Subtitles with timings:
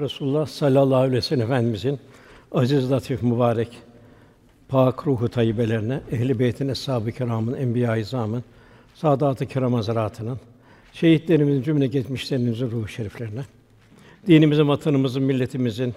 [0.00, 1.98] Resulullah sallallahu aleyhi ve sellem Efendimizin
[2.52, 3.68] aziz, latif, mübarek,
[4.68, 8.44] pak ruhu tayyibelerine, ehli beytin, eshab-ı kiramın, enbiya-i izamın,
[8.94, 10.38] saadat-ı kiram hazretlerinin,
[10.92, 13.42] şehitlerimizin cümle geçmişlerimizin ruhu şeriflerine,
[14.26, 15.94] dinimizin, vatanımızın, milletimizin,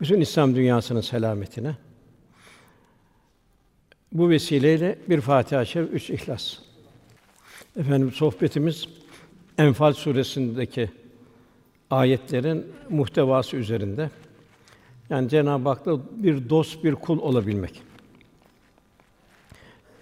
[0.00, 1.76] bütün İslam dünyasının selametine.
[4.12, 6.58] Bu vesileyle bir Fatiha-i Şerif, üç İhlas.
[7.76, 8.88] Efendim sohbetimiz
[9.58, 10.90] Enfal suresindeki
[11.90, 14.10] ayetlerin muhtevası üzerinde.
[15.10, 17.82] Yani Cenab-ı Hak'ta bir dost, bir kul olabilmek.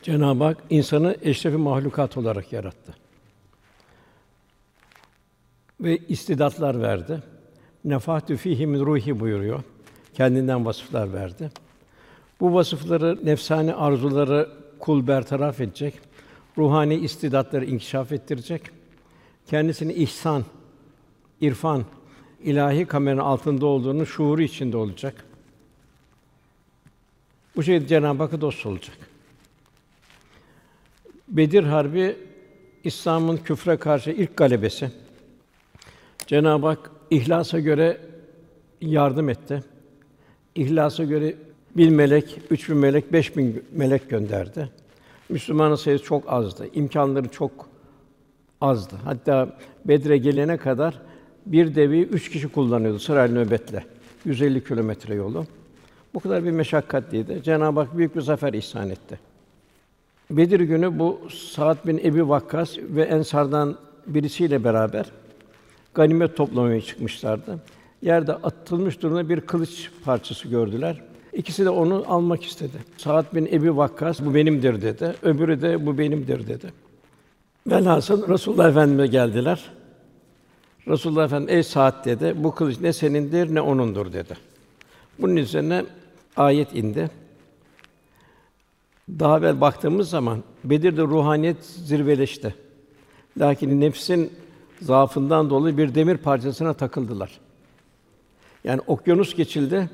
[0.02, 2.95] Cenab-ı Hak insanı eşrefi mahlukat olarak yarattı.
[5.80, 7.23] Ve istidatlar verdi.
[7.85, 9.62] Nefahtü fihi min ruhi buyuruyor.
[10.15, 11.51] Kendinden vasıflar verdi.
[12.41, 15.95] Bu vasıfları, nefsani arzuları kul bertaraf edecek.
[16.59, 18.62] Ruhani istidatları inkişaf ettirecek.
[19.46, 20.45] Kendisini ihsan,
[21.46, 21.84] irfan,
[22.42, 25.24] ilahi kameranın altında olduğunu şuuru içinde olacak.
[27.56, 28.96] Bu şekilde Cenab-ı Hakk'a dost olacak.
[31.28, 32.16] Bedir Harbi
[32.84, 34.90] İslam'ın küfre karşı ilk galebesi.
[36.26, 38.00] Cenab-ı Hak ihlasa göre
[38.80, 39.62] yardım etti.
[40.54, 41.34] İhlasa göre
[41.76, 44.68] bin melek, üç bin melek, beş bin melek gönderdi.
[45.28, 46.68] Müslümanın sayısı çok azdı.
[46.74, 47.68] imkanları çok
[48.60, 48.96] azdı.
[49.04, 51.00] Hatta Bedre gelene kadar
[51.46, 53.84] bir devi üç kişi kullanıyordu sırayla nöbetle.
[54.24, 55.46] 150 kilometre yolu.
[56.14, 57.42] Bu kadar bir meşakkatliydi.
[57.45, 59.18] Cenab-ı Hak büyük bir zafer ihsan etti.
[60.30, 63.76] Bedir günü bu Sa'd bin Ebi Vakkas ve Ensar'dan
[64.06, 65.06] birisiyle beraber
[65.94, 67.59] ganimet toplamaya çıkmışlardı.
[68.03, 71.03] Yerde atılmış durumda bir kılıç parçası gördüler.
[71.32, 72.76] İkisi de onu almak istedi.
[72.97, 75.15] Sa'd bin Ebi Vakkas bu benimdir dedi.
[75.22, 76.72] Öbürü de bu benimdir dedi.
[77.66, 79.71] Velhasıl Resulullah Efendimize geldiler.
[80.89, 82.34] Resulullah Efendimiz ey Sa'd dedi.
[82.37, 84.37] Bu kılıç ne senindir ne onundur dedi.
[85.19, 85.84] Bunun üzerine
[86.37, 87.11] ayet indi.
[89.09, 92.55] Daha evvel baktığımız zaman Bedir'de ruhaniyet zirveleşti.
[93.39, 94.33] Lakin nefsin
[94.83, 97.41] zaafından dolayı bir demir parçasına takıldılar.
[98.65, 99.91] Yani okyanus geçildi,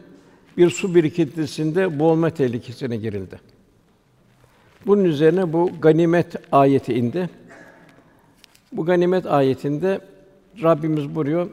[0.56, 3.40] bir su birikintisinde boğulma tehlikesine girildi.
[4.86, 7.30] Bunun üzerine bu ganimet ayeti indi.
[8.72, 10.00] Bu ganimet ayetinde
[10.62, 11.48] Rabbimiz buyuruyor,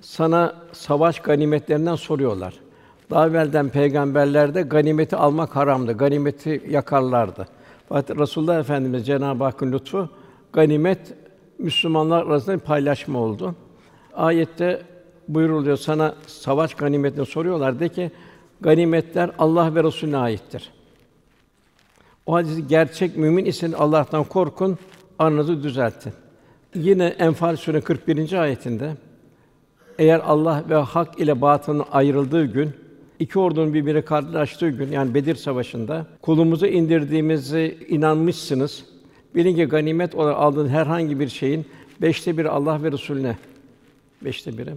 [0.00, 2.54] sana savaş ganimetlerinden soruyorlar.
[3.10, 5.92] Daha evvelden peygamberlerde ganimeti almak haramdı.
[5.92, 7.48] Ganimeti yakarlardı.
[7.88, 10.08] Fakat Resulullah Efendimiz Cenab-ı Hakk'ın lütfu
[10.52, 11.14] ganimet
[11.58, 13.54] Müslümanlar arasında bir paylaşma oldu.
[14.14, 14.82] Ayette
[15.28, 18.10] buyuruluyor sana savaş ganimetini soruyorlar de ki
[18.60, 20.70] ganimetler Allah ve Resulüne aittir.
[22.26, 24.78] O hadisi gerçek mümin isen Allah'tan korkun,
[25.18, 26.12] aranızı düzeltin.
[26.74, 28.32] Yine Enfal Sûre 41.
[28.32, 28.92] ayetinde
[29.98, 32.70] eğer Allah ve hak ile batının ayrıldığı gün
[33.18, 38.84] iki ordunun birbirine karşılaştığı gün yani Bedir Savaşı'nda kulumuzu indirdiğimizi inanmışsınız.
[39.34, 41.66] Bilin ki ganimet olarak aldığın herhangi bir şeyin
[42.02, 43.36] beşte biri Allah ve Resulüne,
[44.24, 44.72] beşte biri,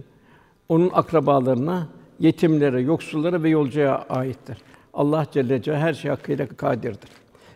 [0.68, 1.88] onun akrabalarına,
[2.20, 4.58] yetimlere, yoksullara ve yolcuya aittir.
[4.94, 7.10] Allah Celle Celaluhu her şey hakkıyla kadirdir.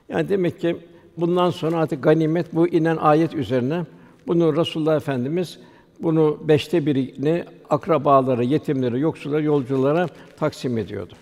[0.08, 0.76] Yani demek ki
[1.16, 3.84] bundan sonra artık ganimet bu inen ayet üzerine
[4.26, 5.58] bunu Resulullah Efendimiz
[6.02, 11.14] bunu beşte birini akrabalara, yetimlere, yoksullara, yolculara taksim ediyordu.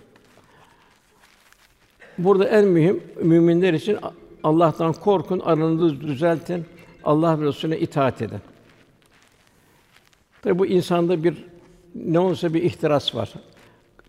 [2.17, 3.97] Burada en mühim müminler için
[4.43, 6.65] Allah'tan korkun, aranızı düzeltin,
[7.03, 8.39] Allah ve Resulüne itaat edin.
[10.41, 11.45] Tabi bu insanda bir
[11.95, 13.33] ne olsa bir ihtiras var.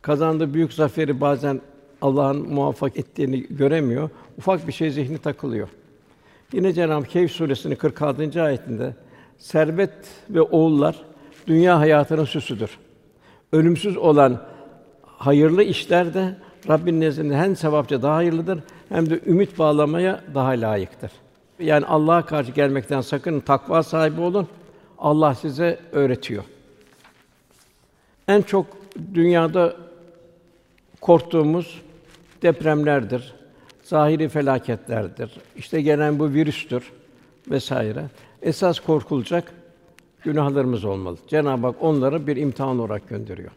[0.03, 1.61] Kazandığı büyük zaferi bazen
[2.03, 4.11] Allah'ın muvaffak ettiğini göremiyor.
[4.39, 5.69] Ufak bir şey zihni takılıyor.
[6.53, 8.43] Yine Cenab-ı Hak suresinin 46.
[8.43, 8.95] ayetinde
[9.39, 9.95] servet
[10.31, 10.97] ve oğullar
[11.47, 12.79] dünya hayatının süsüdür.
[13.53, 14.43] Ölümsüz olan
[15.03, 16.37] hayırlı işler de
[16.69, 21.11] Rabbin nezdinde hem sevapça daha hayırlıdır hem de ümit bağlamaya daha layıktır.
[21.59, 24.49] Yani Allah'a karşı gelmekten sakın takva sahibi olun.
[24.99, 26.44] Allah size öğretiyor.
[28.29, 28.67] En çok
[29.15, 29.76] dünyada
[31.00, 31.82] korktuğumuz
[32.43, 33.35] depremlerdir,
[33.93, 35.31] zahiri felaketlerdir.
[35.56, 36.93] İşte gelen bu virüstür
[37.50, 38.05] vesaire.
[38.43, 39.53] Esas korkulacak
[40.25, 41.17] günahlarımız olmalı.
[41.29, 43.50] Cenab-ı Hak onları bir imtihan olarak gönderiyor.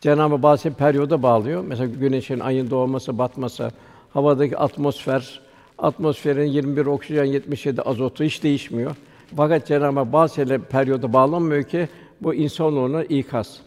[0.00, 1.64] Cenab-ı Hak bazı periyoda bağlıyor.
[1.64, 3.70] Mesela güneşin, ayın doğması, batması,
[4.12, 5.40] havadaki atmosfer,
[5.78, 8.96] atmosferin 21 oksijen, 77 azotu hiç değişmiyor.
[9.36, 11.88] Fakat Cenab-ı Hak bazı periyoda bağlanmıyor ki
[12.20, 13.60] bu insanoğluna ikaz.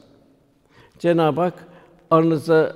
[0.99, 1.67] Cenab-ı Hak
[2.11, 2.75] aranızda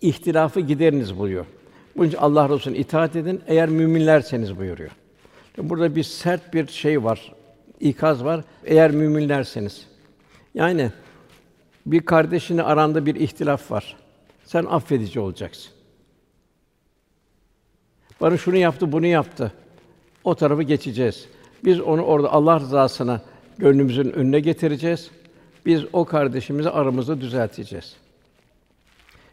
[0.00, 1.57] ihtilafı gideriniz buyuruyor.
[1.98, 4.90] Bunun için Allah Resulüne itaat edin eğer müminlerseniz buyuruyor.
[5.58, 7.32] Burada bir sert bir şey var,
[7.80, 8.44] ikaz var.
[8.64, 9.86] Eğer müminlerseniz.
[10.54, 10.90] Yani
[11.86, 13.96] Bir kardeşine aranda bir ihtilaf var.
[14.44, 15.72] Sen affedici olacaksın.
[18.20, 19.52] Bana şunu yaptı, bunu yaptı.
[20.24, 21.28] O tarafı geçeceğiz.
[21.64, 23.20] Biz onu orada Allah rızasına
[23.58, 25.10] gönlümüzün önüne getireceğiz.
[25.66, 27.96] Biz o kardeşimizi aramızda düzelteceğiz.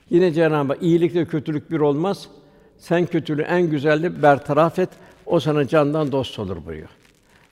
[0.10, 2.30] Yine Cenab-ı Hak iyilikle kötülük bir olmaz.
[2.78, 4.90] Sen kötülüğü en güzelle bertaraf et.
[5.26, 6.90] O sana candan dost olur buyuruyor.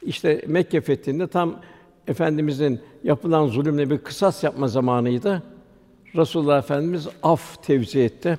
[0.01, 1.61] İşte Mekke fethinde tam
[2.07, 5.43] Efendimizin yapılan zulümle bir kısas yapma zamanıydı.
[6.15, 8.37] Resulullah Efendimiz af tevzi etti.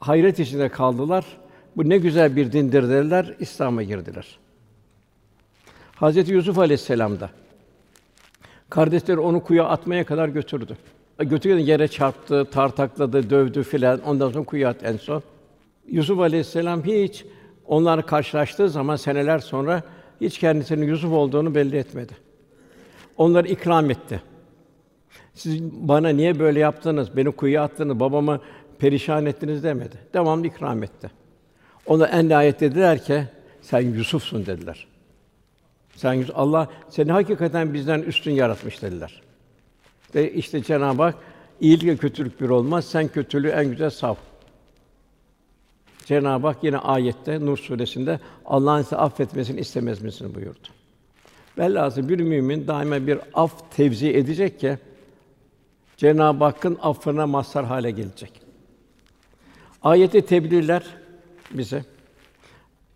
[0.00, 1.24] Hayret içinde kaldılar.
[1.76, 4.38] Bu ne güzel bir dindir dediler, İslam'a girdiler.
[5.94, 7.30] Hazreti Yusuf Aleyhisselam da
[8.70, 10.76] kardeşleri onu kuyuya atmaya kadar götürdü.
[11.18, 14.00] Götürürken yere çarptı, tartakladı, dövdü filan.
[14.00, 15.22] Ondan sonra kuyuya attı en son.
[15.90, 17.24] Yusuf Aleyhisselam hiç
[17.66, 19.82] onlarla karşılaştığı zaman seneler sonra
[20.20, 22.12] hiç kendisinin Yusuf olduğunu belli etmedi.
[23.16, 24.22] Onları ikram etti.
[25.34, 28.40] Siz bana niye böyle yaptınız, beni kuyuya attınız, babamı
[28.78, 29.96] perişan ettiniz demedi.
[30.14, 31.10] Devamlı ikram etti.
[31.86, 33.24] Ona en nihayet dediler ki,
[33.60, 34.86] sen Yusuf'sun dediler.
[35.96, 39.22] Sen Yusuf, Allah seni hakikaten bizden üstün yaratmış dediler.
[40.14, 41.14] Ve işte Cenab-ı Hak
[41.60, 42.84] iyilik ve kötülük bir olmaz.
[42.84, 44.14] Sen kötülüğü en güzel sav.
[46.04, 50.68] Cenab-ı Hak yine ayette Nur suresinde Allah'ın size affetmesini istemez misiniz buyurdu.
[51.58, 54.78] Velhâsıl bir mümin daima bir af tevzi edecek ki
[55.96, 58.32] Cenab-ı Hakk'ın affına mazhar hale gelecek.
[59.82, 60.82] Ayeti tebliğler
[61.50, 61.84] bize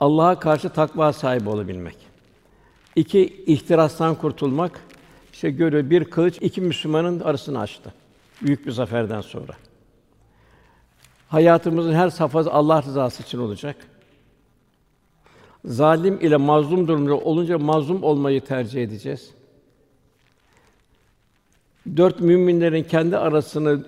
[0.01, 1.97] Allah'a karşı takva sahibi olabilmek.
[2.97, 4.81] İki ihtirastan kurtulmak.
[5.43, 7.95] İşte görüyor bir kılıç iki Müslümanın arasını açtı.
[8.43, 9.53] Büyük bir zaferden sonra.
[11.29, 13.77] Hayatımızın her safhası Allah rızası için olacak.
[15.65, 19.31] Zalim ile mazlum durumda olunca mazlum olmayı tercih edeceğiz.
[21.97, 23.85] Dört müminlerin kendi arasını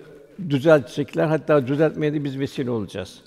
[0.49, 1.25] düzeltecekler.
[1.27, 3.21] Hatta düzeltmeye de biz vesile olacağız.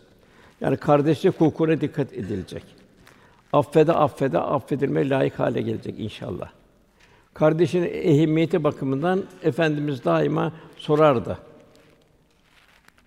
[0.60, 2.64] Yani kardeşlik hukukuna dikkat edilecek.
[3.52, 6.57] Affede affede affedilmeye layık hale gelecek inşallah.
[7.38, 11.38] Kardeşin ehemmiyeti bakımından efendimiz daima sorardı.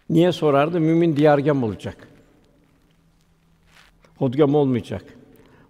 [0.09, 0.79] Niye sorardı?
[0.79, 2.07] Mümin diyargâm olacak.
[4.17, 5.03] Hodgam olmayacak.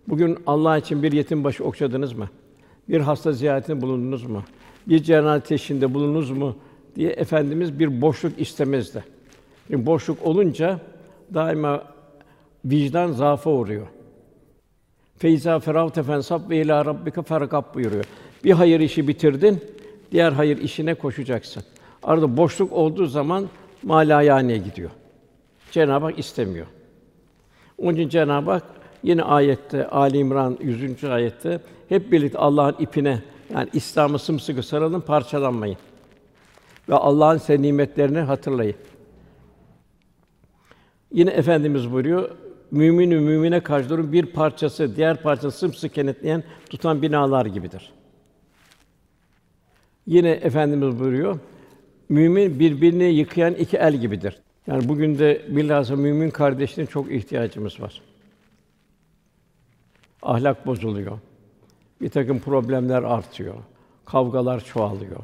[0.07, 2.29] Bugün Allah için bir yetim başı okşadınız mı?
[2.89, 4.43] Bir hasta ziyaretinde bulundunuz mu?
[4.87, 6.55] Bir cenaze teşhinde bulundunuz mu?
[6.95, 9.03] diye efendimiz bir boşluk istemezdi.
[9.67, 10.79] Çünkü boşluk olunca
[11.33, 11.83] daima
[12.65, 13.87] vicdan zaafa uğruyor.
[15.17, 17.21] Feyza feravte fensab ve ila rabbike
[17.73, 18.05] buyuruyor.
[18.43, 19.61] Bir hayır işi bitirdin,
[20.11, 21.63] diğer hayır işine koşacaksın.
[22.03, 23.49] Arada boşluk olduğu zaman
[23.83, 24.89] malayaniye gidiyor.
[25.71, 26.67] Cenab-ı Hak istemiyor.
[27.77, 28.63] Onun için Cenab-ı Hak
[29.03, 31.03] yine ayette Ali İmran 100.
[31.03, 31.59] ayette
[31.89, 33.21] hep birlikte Allah'ın ipine
[33.53, 35.77] yani İslam'ı sımsıkı sarılın, parçalanmayın.
[36.89, 38.75] Ve Allah'ın size nimetlerini hatırlayın.
[41.11, 42.29] Yine efendimiz buyuruyor,
[42.71, 47.91] mümini mümine karşı durun bir parçası diğer parçası sımsıkı kenetleyen tutan binalar gibidir.
[50.07, 51.39] Yine efendimiz buyuruyor,
[52.09, 54.41] mümin birbirini yıkayan iki el gibidir.
[54.67, 58.01] Yani bugün de bilhassa mümin kardeşliğine çok ihtiyacımız var.
[60.21, 61.19] Ahlak bozuluyor.
[62.01, 63.55] Bir takım problemler artıyor.
[64.05, 65.19] Kavgalar çoğalıyor.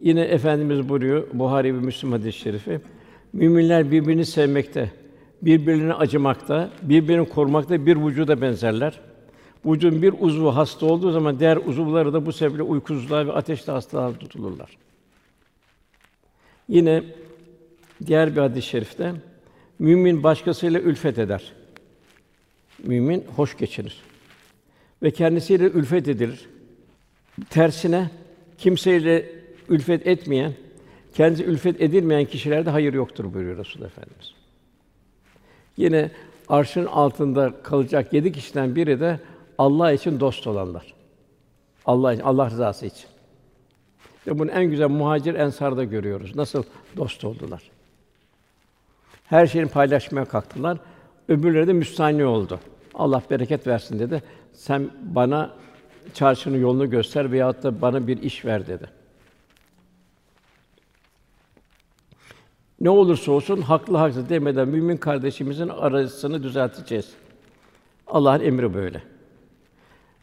[0.00, 2.80] Yine efendimiz buyuruyor Buhari ve Müslim hadis-i şerifi.
[3.32, 4.92] Müminler birbirini sevmekte,
[5.42, 9.00] birbirine acımakta, birbirini korumakta bir vücuda benzerler.
[9.66, 14.18] Vücudun bir uzvu hasta olduğu zaman diğer uzuvları da bu sebeple uykusuzluğa ve ateşli hastalığa
[14.18, 14.78] tutulurlar.
[16.68, 17.04] Yine
[18.06, 19.14] diğer bir hadis-i şerifte
[19.78, 21.52] mümin başkasıyla ülfet eder.
[22.84, 24.02] Mümin hoş geçirir
[25.02, 26.48] ve kendisiyle ülfet edilir.
[27.50, 28.10] Tersine
[28.58, 29.32] kimseyle
[29.68, 30.52] ülfet etmeyen,
[31.14, 34.34] kendisi ülfet edilmeyen kişilerde hayır yoktur buyuruyor Resul Efendimiz.
[35.76, 36.10] Yine
[36.48, 39.20] arşın altında kalacak yedi kişiden biri de
[39.58, 40.94] Allah için dost olanlar.
[41.86, 43.06] Allah için, Allah rızası için.
[44.26, 46.36] Ve bunu en güzel muhacir ensarda görüyoruz.
[46.36, 46.62] Nasıl
[46.96, 47.62] dost oldular.
[49.24, 50.78] Her şeyini paylaşmaya kalktılar.
[51.28, 52.60] Öbürleri de müstahni oldu.
[52.94, 54.22] Allah bereket versin dedi.
[54.52, 55.50] Sen bana
[56.14, 58.90] çarşının yolunu göster veyahut da bana bir iş ver dedi.
[62.80, 67.12] Ne olursa olsun haklı haksız demeden mümin kardeşimizin arasını düzelteceğiz.
[68.06, 69.02] Allah'ın emri böyle.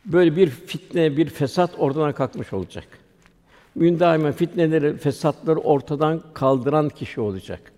[0.05, 2.87] Böyle bir fitne, bir fesat ortadan kalkmış olacak.
[3.75, 7.71] Mümin daima fitneleri, fesatları ortadan kaldıran kişi olacak.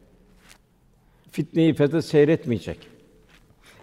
[1.32, 2.88] Fitneyi, fesat seyretmeyecek.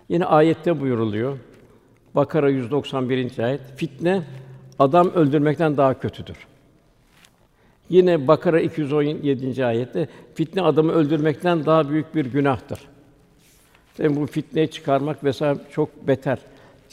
[0.08, 1.38] Yine ayette buyuruluyor.
[2.14, 3.38] Bakara 191.
[3.38, 3.60] ayet.
[3.76, 4.22] Fitne
[4.78, 6.36] adam öldürmekten daha kötüdür.
[7.88, 9.64] Yine Bakara 217.
[9.64, 12.80] ayette fitne adamı öldürmekten daha büyük bir günahtır.
[13.96, 16.38] Tabi bu fitneyi çıkarmak vesaire çok beter.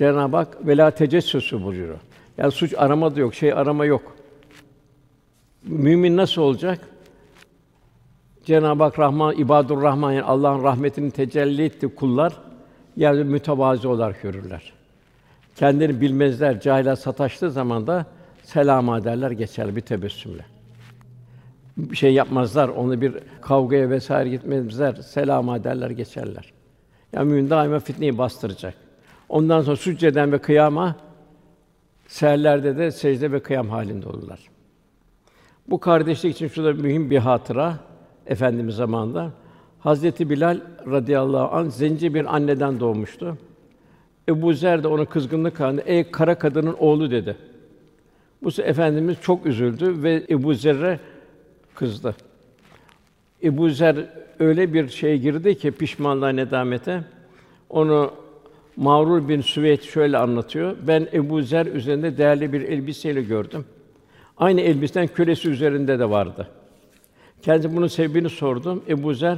[0.02, 2.00] Cenab-ı Hak vela tecessüsü buyuruyor.
[2.38, 4.16] Yani suç arama da yok, şey arama yok.
[5.64, 6.80] Mümin nasıl olacak?
[8.46, 12.34] Cenab-ı Hak Rahman, ibadur Rahman yani Allah'ın rahmetini tecelli etti kullar
[12.96, 14.74] yerde mütevazi olarak görürler.
[15.56, 18.06] Kendini bilmezler, cahile sataştığı zaman da
[18.44, 20.46] selam ederler geçer bir tebessümle.
[21.78, 26.54] Bir şey yapmazlar, onu bir kavgaya vesaire gitmezler, selam ederler geçerler.
[27.14, 28.81] Yani mümin daima fitneyi bastıracak.
[29.32, 30.96] Ondan sonra sücceden ve kıyama
[32.08, 34.40] seherlerde de secde ve kıyam halinde olurlar.
[35.68, 37.78] Bu kardeşlik için şurada mühim bir hatıra
[38.26, 39.32] efendimiz zamanında.
[39.80, 43.38] Hazreti Bilal radıyallahu an zenci bir anneden doğmuştu.
[44.30, 47.38] Ebu Zer de ona kızgınlık halinde ey kara kadının oğlu dedi.
[48.44, 51.00] Bu efendimiz çok üzüldü ve Ebu Zer'e
[51.76, 52.16] kızdı.
[53.44, 53.96] Ebu Zer
[54.40, 57.04] öyle bir şeye girdi ki pişmanlığa, nedamete.
[57.70, 58.12] Onu
[58.76, 60.76] Mağrur bin Süveyd şöyle anlatıyor.
[60.88, 63.66] Ben Ebu Zer üzerinde değerli bir elbiseyle gördüm.
[64.38, 66.48] Aynı elbiseden kölesi üzerinde de vardı.
[67.42, 68.84] Kendisi bunun sebebini sordum.
[68.88, 69.38] Ebu Zer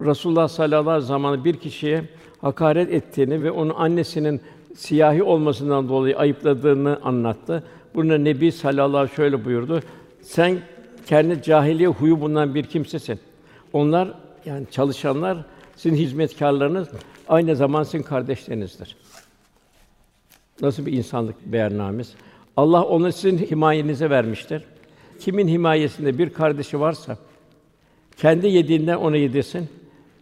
[0.00, 2.04] Rasulullah sallallahu aleyhi ve sellem bir kişiye
[2.40, 4.40] hakaret ettiğini ve onun annesinin
[4.74, 7.62] siyahi olmasından dolayı ayıpladığını anlattı.
[7.94, 9.80] Buna Nebi sallallahu aleyhi ve sellem şöyle buyurdu.
[10.22, 10.58] Sen
[11.06, 13.18] kendi cahiliye huyu bundan bir kimsesin.
[13.72, 14.14] Onlar
[14.46, 15.38] yani çalışanlar
[15.76, 16.88] sizin hizmetkarlarınız
[17.28, 18.96] aynı zaman sizin kardeşlerinizdir.
[20.60, 22.14] Nasıl bir insanlık beyannamemiz?
[22.56, 24.64] Allah onu sizin himayenize vermiştir.
[25.20, 27.18] Kimin himayesinde bir kardeşi varsa
[28.16, 29.68] kendi yediğinden ona yedirsin,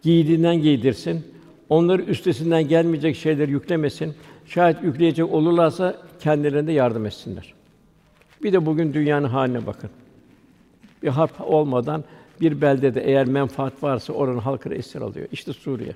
[0.03, 1.27] giydiğinden giydirsin.
[1.69, 4.13] Onları üstesinden gelmeyecek şeyler yüklemesin.
[4.45, 7.53] Şayet yükleyecek olurlarsa kendilerine yardım etsinler.
[8.43, 9.89] Bir de bugün dünyanın haline bakın.
[11.03, 12.03] Bir harp olmadan
[12.41, 15.27] bir beldede eğer menfaat varsa oranın halkını esir alıyor.
[15.31, 15.93] İşte Suriye.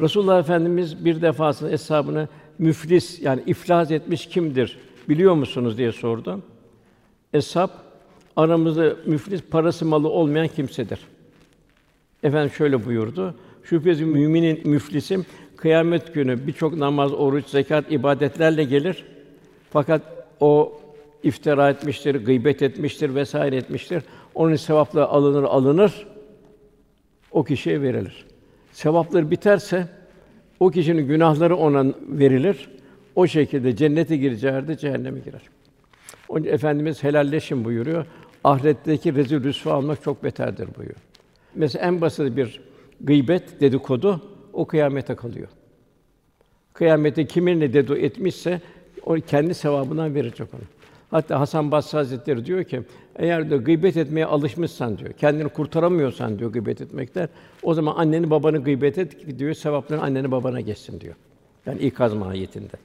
[0.00, 2.28] Resulullah Efendimiz bir defasında hesabını
[2.58, 4.78] müflis yani iflas etmiş kimdir
[5.08, 6.42] biliyor musunuz diye sordu.
[7.32, 7.68] Eshab
[8.36, 11.00] aramızda müflis parası malı olmayan kimsedir.
[12.22, 13.34] Efendim şöyle buyurdu.
[13.64, 15.26] Şüphesiz müminin müflisim
[15.56, 19.04] kıyamet günü birçok namaz, oruç, zekat, ibadetlerle gelir.
[19.70, 20.02] Fakat
[20.40, 20.80] o
[21.22, 24.02] iftira etmiştir, gıybet etmiştir vesaire etmiştir.
[24.34, 26.06] Onun sevapları alınır alınır.
[27.30, 28.27] O kişiye verilir.
[28.78, 29.88] Sevapları biterse
[30.60, 32.68] o kişinin günahları ona verilir.
[33.16, 35.42] O şekilde cennete gireceği cehenneme girer.
[36.28, 38.06] Onun için efendimiz helalleşin buyuruyor.
[38.44, 41.00] Ahiretteki rezil rüsva almak çok beterdir buyuruyor.
[41.54, 42.60] Mesela en basit bir
[43.00, 45.48] gıybet, dedikodu o kıyamete kalıyor.
[46.72, 48.60] Kıyamette kimin ne dedikodu etmişse
[49.06, 50.77] o kendi sevabından verecek onu.
[51.10, 52.82] Hatta Hasan Basri Hazretleri diyor ki,
[53.16, 57.28] eğer de gıybet etmeye alışmışsan diyor, kendini kurtaramıyorsan diyor gıybet etmekten,
[57.62, 61.14] o zaman anneni babanı gıybet et diyor, sevapların anneni babana geçsin diyor.
[61.66, 62.76] Yani ikaz mahiyetinde.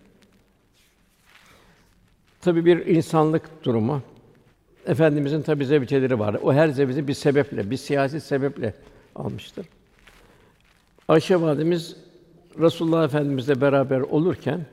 [2.41, 4.01] Tabi bir insanlık durumu.
[4.87, 6.35] Efendimizin tabi zevceleri var.
[6.43, 8.73] O her zevci bir sebeple, bir siyasi sebeple
[9.15, 9.65] almıştır.
[11.07, 11.95] Ayşe validemiz
[12.59, 14.65] Resulullah Efendimizle beraber olurken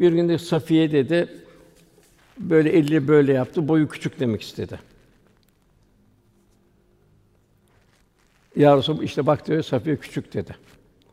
[0.00, 1.28] bir gün de Safiye dedi
[2.38, 4.78] böyle eli böyle yaptı, boyu küçük demek istedi.
[8.56, 10.56] Ya Resulallah, işte bak diyor Safiye küçük dedi.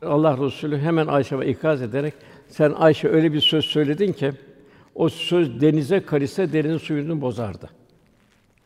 [0.02, 2.14] Allah Resulü hemen Ayşe'ye ikaz ederek
[2.50, 4.32] sen Ayşe öyle bir söz söyledin ki
[4.96, 7.70] o söz denize karışsa denizin suyunu bozardı.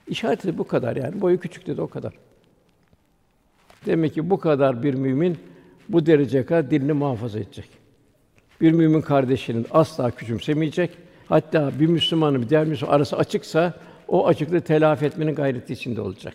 [0.07, 1.21] İşareti bu kadar yani.
[1.21, 2.13] Boyu küçük dedi o kadar.
[3.85, 5.37] Demek ki bu kadar bir mümin
[5.89, 7.69] bu derece kadar dilini muhafaza edecek.
[8.61, 11.08] Bir mümin kardeşinin asla küçümsemeyecek.
[11.29, 13.73] Hatta bir Müslümanın bir diğer Müslüman arası açıksa
[14.07, 16.33] o açıklığı telafi etmenin gayreti içinde olacak.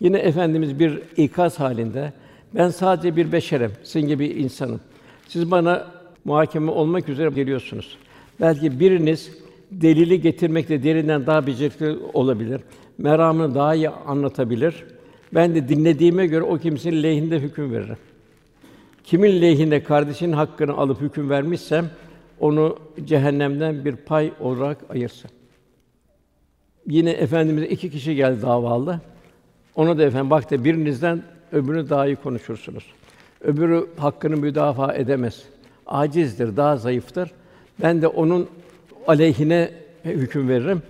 [0.00, 2.12] Yine efendimiz bir ikaz halinde
[2.54, 4.80] ben sadece bir beşerim, sizin gibi insanım.
[5.28, 5.86] Siz bana
[6.24, 7.98] muhakeme olmak üzere geliyorsunuz.
[8.40, 9.32] Belki biriniz
[9.70, 12.60] delili getirmekte derinden daha becerikli olabilir.
[12.98, 14.84] Meramını daha iyi anlatabilir.
[15.34, 17.96] Ben de dinlediğime göre o kimsenin lehinde hüküm veririm.
[19.04, 21.90] Kimin lehinde kardeşinin hakkını alıp hüküm vermişsem
[22.40, 25.30] onu cehennemden bir pay olarak ayırsın.
[26.86, 29.00] Yine efendimize iki kişi geldi davalı.
[29.76, 31.22] Ona da efendim bak da birinizden
[31.52, 32.84] öbürünü daha iyi konuşursunuz.
[33.40, 35.42] Öbürü hakkını müdafaa edemez.
[35.86, 37.30] Acizdir, daha zayıftır.
[37.82, 38.48] Ben de onun
[39.06, 39.70] aleyhine
[40.04, 40.82] hüküm veririm.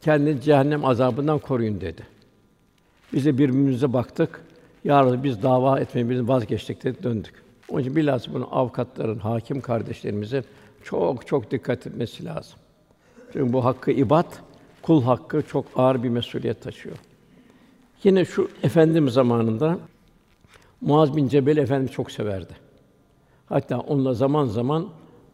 [0.00, 2.02] Kendini cehennem azabından koruyun dedi.
[3.12, 4.40] Biz de birbirimize baktık.
[4.84, 7.34] Ya biz dava etmemizden vazgeçtik dedi, döndük.
[7.70, 10.44] Onun için bilhassa bunu avukatların, hakim kardeşlerimizin
[10.84, 12.58] çok çok dikkat etmesi lazım.
[13.32, 14.32] Çünkü bu hakkı ibad,
[14.82, 16.96] kul hakkı çok ağır bir mesuliyet taşıyor.
[18.04, 19.78] Yine şu efendimiz zamanında
[20.80, 22.52] Muaz bin Cebel efendimiz çok severdi.
[23.46, 24.88] Hatta onunla zaman zaman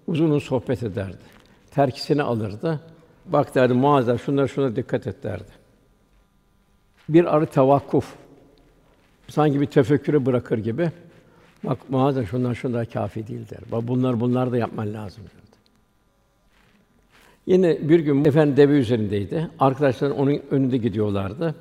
[0.07, 1.25] uzun uzun sohbet ederdi.
[1.71, 2.81] Terkisini alırdı.
[3.27, 5.51] Bak derdi Muaz'a şunlara şuna dikkat et derdi.
[7.09, 8.15] Bir arı tevakkuf.
[9.29, 10.91] Sanki bir tefekküre bırakır gibi.
[11.65, 13.59] Bak Muaz'a şunlar şunlar kafi değil der.
[13.73, 15.25] Bak bunlar bunlar da yapman lazım.
[17.47, 19.51] Yine bir gün efendi deve üzerindeydi.
[19.59, 21.55] Arkadaşlar onun önünde gidiyorlardı.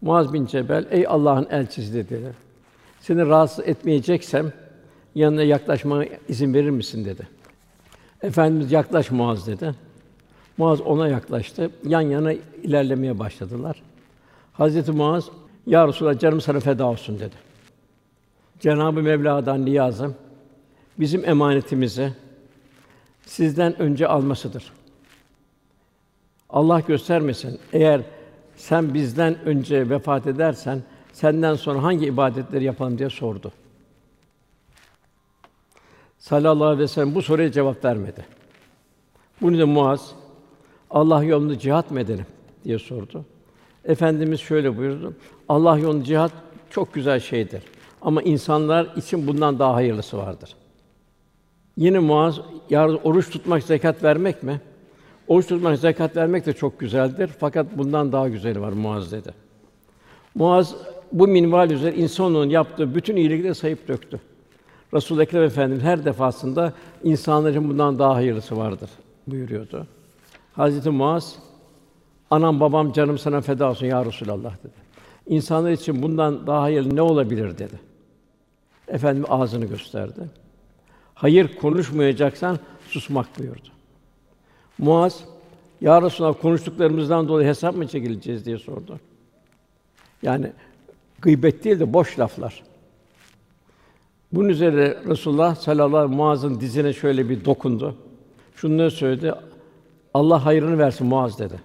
[0.00, 2.32] Muaz bin Cebel, ey Allah'ın elçisi dedi.
[3.00, 4.52] Seni rahatsız etmeyeceksem
[5.14, 7.28] yanına yaklaşmama izin verir misin dedi.
[8.22, 9.74] Efendimiz yaklaş Muaz dedi.
[10.56, 11.70] Muaz ona yaklaştı.
[11.86, 12.32] Yan yana
[12.62, 13.82] ilerlemeye başladılar.
[14.52, 15.28] Hazreti Muaz,
[15.66, 17.51] "Ya Resulallah canım sana feda olsun." dedi.
[18.62, 20.14] Cenabı Mevla'dan niyazım
[20.98, 22.12] bizim emanetimizi
[23.26, 24.72] sizden önce almasıdır.
[26.50, 27.60] Allah göstermesin.
[27.72, 28.00] Eğer
[28.56, 33.52] sen bizden önce vefat edersen senden sonra hangi ibadetleri yapalım diye sordu.
[36.18, 38.26] Sallallahu aleyhi ve sellem bu soruya cevap vermedi.
[39.40, 40.14] Bunu da Muaz
[40.90, 42.26] Allah yolunda cihat mı edelim
[42.64, 43.24] diye sordu.
[43.84, 45.14] Efendimiz şöyle buyurdu.
[45.48, 46.32] Allah yolunda cihat
[46.70, 47.62] çok güzel şeydir.
[48.02, 50.54] Ama insanlar için bundan daha hayırlısı vardır.
[51.76, 52.40] Yine Muaz,
[52.70, 54.60] yarın oruç tutmak, zekat vermek mi?
[55.28, 57.30] Oruç tutmak, zekat vermek de çok güzeldir.
[57.38, 59.34] Fakat bundan daha güzeli var Muaz dedi.
[60.34, 60.74] Muaz
[61.12, 64.20] bu minval üzere insanoğlunun yaptığı bütün iyilikleri sayıp döktü.
[64.94, 66.72] Resul Ekrem Efendimiz her defasında
[67.04, 68.90] insanların bundan daha hayırlısı vardır
[69.26, 69.86] buyuruyordu.
[70.52, 71.36] Hazreti Muaz
[72.30, 74.82] anam babam canım sana feda olsun ya Resulallah dedi.
[75.26, 77.91] İnsanlar için bundan daha hayırlı ne olabilir dedi.
[78.88, 80.20] Efendim ağzını gösterdi.
[81.14, 83.68] Hayır konuşmayacaksan susmak buyurdu.
[84.78, 85.24] Muaz,
[85.80, 89.00] Ya Resulallah konuştuklarımızdan dolayı hesap mı çekileceğiz diye sordu.
[90.22, 90.52] Yani
[91.20, 92.62] gıybet değil de boş laflar.
[94.32, 97.96] Bunun üzerine Resulullah sallallahu aleyhi ve sellem Muaz'ın dizine şöyle bir dokundu.
[98.56, 99.34] Şunları söyledi.
[100.14, 101.60] Allah hayrını versin Muaz dedi.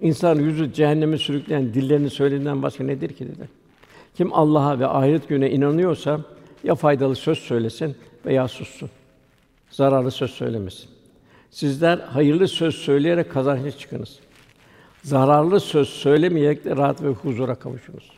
[0.00, 3.48] İnsan yüzü cehenneme sürükleyen dillerini söylediğinden başka nedir ki dedi.
[4.14, 6.20] Kim Allah'a ve ahiret gününe inanıyorsa
[6.64, 7.96] ya faydalı söz söylesin
[8.26, 8.90] veya sussun.
[9.70, 10.90] Zararlı söz söylemesin.
[11.50, 14.18] Sizler hayırlı söz söyleyerek kazançlı çıkınız.
[15.02, 18.10] Zararlı söz söylemeyerek de rahat ve huzura kavuşunuz.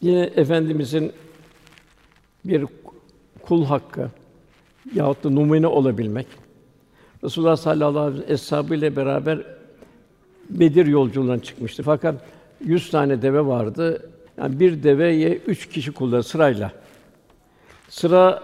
[0.00, 1.12] Yine efendimizin
[2.44, 2.66] bir
[3.42, 4.10] kul hakkı
[4.94, 6.26] yahut da numune olabilmek.
[7.24, 9.60] Resulullah sallallahu aleyhi ve sellem eshabıyla beraber
[10.50, 11.82] Bedir yolculuğuna çıkmıştı.
[11.82, 12.14] Fakat
[12.64, 14.10] yüz tane deve vardı.
[14.40, 16.72] Yani bir deveye üç kişi kullanır sırayla.
[17.88, 18.42] Sıra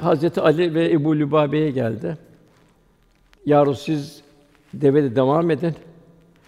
[0.00, 2.18] Hazreti Ali ve Ebu Lübabe'ye geldi.
[3.46, 4.22] Yaru siz
[4.74, 5.74] devede devam edin.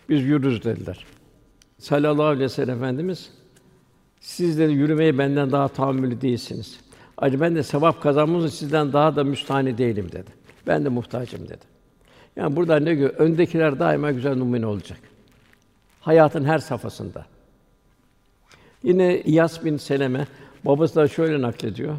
[0.09, 1.07] Biz yürürüz dediler.
[1.79, 3.31] Sallallahu aleyhi ve sellem Efendimiz
[4.21, 6.81] siz de yürümeye benden daha tahammülü değilsiniz.
[7.17, 10.31] Ali ben de sevap kazanmanız sizden daha da müstahni değilim dedi.
[10.67, 11.65] Ben de muhtacım dedi.
[12.37, 13.11] Yani burada ne gör?
[13.11, 14.99] Öndekiler daima güzel numune olacak.
[16.01, 17.27] Hayatın her safhasında.
[18.85, 20.27] Yine İyas bin Seleme
[20.65, 21.97] babası da şöyle naklediyor.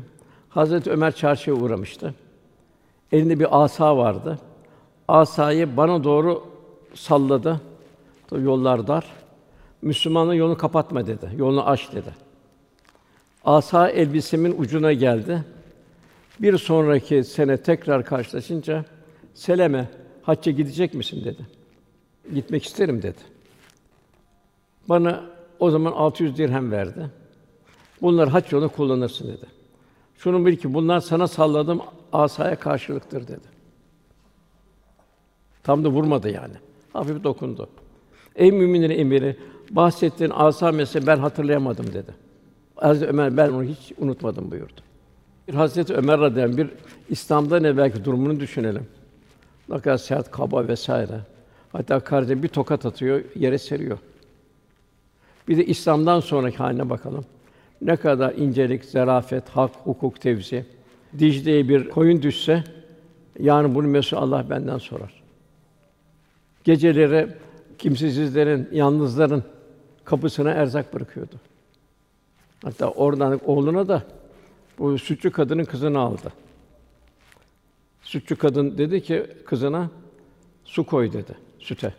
[0.50, 2.14] Hazreti Ömer çarşıya uğramıştı.
[3.12, 4.40] Elinde bir asa vardı.
[5.08, 6.44] Asayı bana doğru
[6.94, 7.62] salladı.
[8.28, 9.06] Tabii yollar dar.
[9.82, 11.30] Müslümanın yolunu kapatma dedi.
[11.38, 12.14] Yolunu aç dedi.
[13.46, 15.44] Asa elbisemin ucuna geldi.
[16.40, 18.86] Bir sonraki sene tekrar karşılaşınca
[19.34, 19.90] Seleme
[20.22, 21.46] hacca gidecek misin dedi.
[22.34, 23.20] Gitmek isterim dedi.
[24.90, 27.10] Bana o zaman 600 dirhem verdi.
[28.02, 29.46] Bunlar hac yolunda kullanırsın dedi.
[30.18, 31.82] Şunu bil ki bunlar sana salladığım
[32.14, 33.56] asaya karşılıktır dedi.
[35.64, 36.54] Tam da vurmadı yani.
[36.94, 37.70] Hafif dokundu.
[38.36, 39.38] Ey müminlerin emiri,
[39.72, 42.12] bahsettiğin asa meselesi ben hatırlayamadım dedi.
[42.76, 44.82] Hazreti Ömer ben onu hiç unutmadım buyurdu.
[45.48, 46.70] Bir Hazreti Ömer radıyallahu bir
[47.10, 48.88] İslam'dan evvelki durumunu düşünelim.
[49.70, 51.20] Ne kadar sert, kaba vesaire.
[51.72, 53.98] Hatta kardeşe bir tokat atıyor, yere seriyor.
[55.48, 57.26] Bir de İslam'dan sonraki haline bakalım.
[57.82, 60.66] Ne kadar incelik, zarafet, hak, hukuk, tevzi.
[61.20, 62.64] Dicle'ye bir koyun düşse,
[63.40, 65.24] yani bunu mesul Allah benden sorar.
[66.64, 67.28] Geceleri
[67.78, 69.44] kimsesizlerin, yalnızların
[70.06, 71.36] kapısına erzak bırakıyordu.
[72.64, 74.04] Hatta oradan oğluna da
[74.80, 76.34] bu sütçü kadının kızını aldı.
[78.02, 79.90] Sütçü kadın dedi ki kızına
[80.64, 81.94] su koy dedi süte.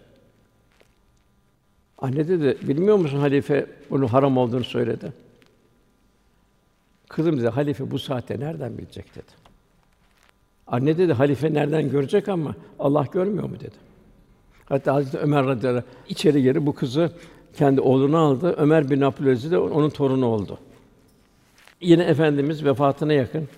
[1.98, 5.12] Anne dedi, bilmiyor musun halife bunu haram olduğunu söyledi.
[7.08, 9.46] Kızım dedi, halife bu saatte nereden bilecek dedi.
[10.66, 13.76] Anne dedi halife nereden görecek ama Allah görmüyor mu dedi.
[14.64, 17.12] Hatta Hazreti Ömer radıyallahu anh içeri girdi bu kızı
[17.54, 18.54] kendi oğluna aldı.
[18.58, 20.58] Ömer bin Abdülaziz de onun torunu oldu.
[21.80, 23.48] Yine efendimiz vefatına yakın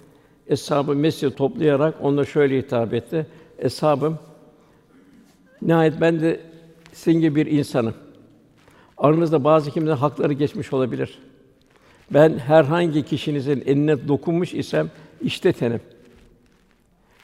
[0.47, 3.27] Eshab-ı Mescid toplayarak onlara şöyle hitap etti.
[3.59, 4.19] Eshabım,
[5.63, 6.41] nihayet ben de
[6.93, 7.95] sizin gibi bir insanım.
[8.99, 11.19] Aranızda bazı kimsenin hakları geçmiş olabilir.
[12.11, 15.81] Ben herhangi kişinizin eline dokunmuş isem işte tenim.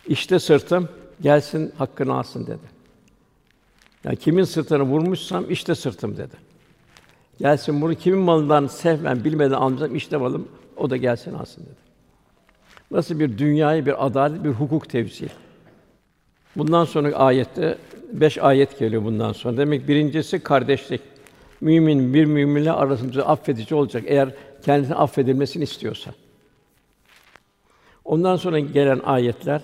[0.09, 0.89] İşte sırtım,
[1.21, 2.75] gelsin hakkını alsın dedi.
[4.05, 6.35] Yani kimin sırtını vurmuşsam işte sırtım dedi.
[7.39, 11.85] Gelsin bunu kimin malından sevmem bilmeden almışsam işte malım o da gelsin alsın dedi.
[12.91, 15.29] Nasıl bir dünyayı bir adalet, bir hukuk tevzi.
[16.57, 17.79] Bundan sonra ayette
[18.13, 19.57] beş ayet geliyor bundan sonra.
[19.57, 21.14] Demek birincisi kardeşlik.
[21.61, 26.11] Mümin bir müminle arasında affedici olacak eğer kendisine affedilmesini istiyorsa.
[28.05, 29.63] Ondan sonra gelen ayetler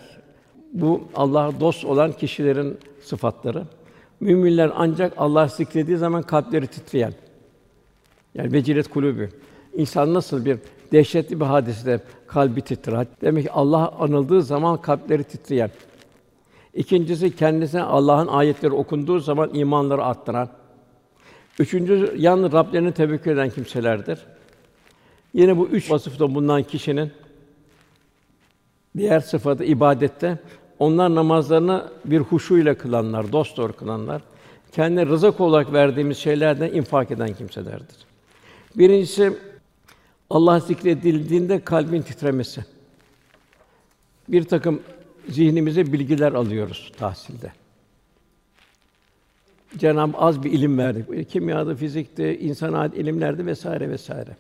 [0.73, 3.65] bu Allah'a dost olan kişilerin sıfatları.
[4.21, 7.13] Müminler ancak Allah zikrediği zaman kalpleri titreyen.
[8.35, 9.31] Yani vecilet kulübü.
[9.75, 10.59] İnsan nasıl bir
[10.93, 13.07] dehşetli bir hadisede kalbi titrer.
[13.23, 15.71] Demek ki Allah anıldığı zaman kalpleri titreyen.
[16.75, 20.49] İkincisi kendisine Allah'ın ayetleri okunduğu zaman imanları arttıran.
[21.59, 24.19] Üçüncü yalnız Rablerini tevekkül eden kimselerdir.
[25.35, 27.13] Yine bu üç vasıfta bulunan kişinin
[28.97, 30.39] diğer sıfatı ibadette
[30.79, 34.23] onlar namazlarını bir huşu ile kılanlar, dost doğru kılanlar,
[34.73, 37.97] kendine rızık olarak verdiğimiz şeylerden infak eden kimselerdir.
[38.77, 39.33] Birincisi
[40.31, 42.65] Allah zikredildiğinde kalbin titremesi.
[44.29, 44.83] Bir takım
[45.29, 47.53] zihnimize bilgiler alıyoruz tahsilde.
[49.79, 51.25] Cenab-ı az bir ilim verdi.
[51.25, 54.37] Kimyada, fizikte, insan ait ilimlerde vesaire vesaire.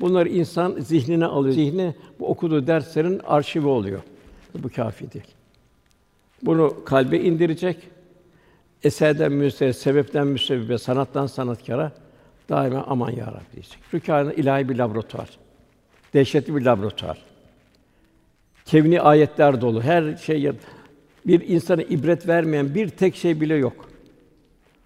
[0.00, 1.54] Bunlar insan zihnine alıyor.
[1.54, 4.00] Zihni bu okuduğu derslerin arşivi oluyor.
[4.54, 5.34] Bu kâfi değil.
[6.42, 7.76] Bunu kalbe indirecek.
[8.82, 11.92] Eserden müstesir, sebepten müsebbibe, sanattan sanatkara
[12.48, 13.78] daima aman ya Rabbi diyecek.
[13.90, 15.30] Çünkü ilahi bir laboratuvar.
[16.14, 17.18] Dehşetli bir laboratuvar.
[18.64, 19.82] Kevni ayetler dolu.
[19.82, 20.52] Her şey
[21.26, 23.88] bir insana ibret vermeyen bir tek şey bile yok.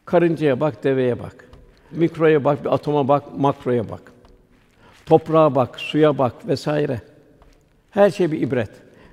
[0.09, 1.49] Karıncaya bak, deveye bak.
[1.90, 4.12] Mikroya bak, bir atoma bak, makroya bak.
[5.07, 7.01] Toprağa bak, suya bak vesaire.
[7.90, 8.71] Her şey bir ibret.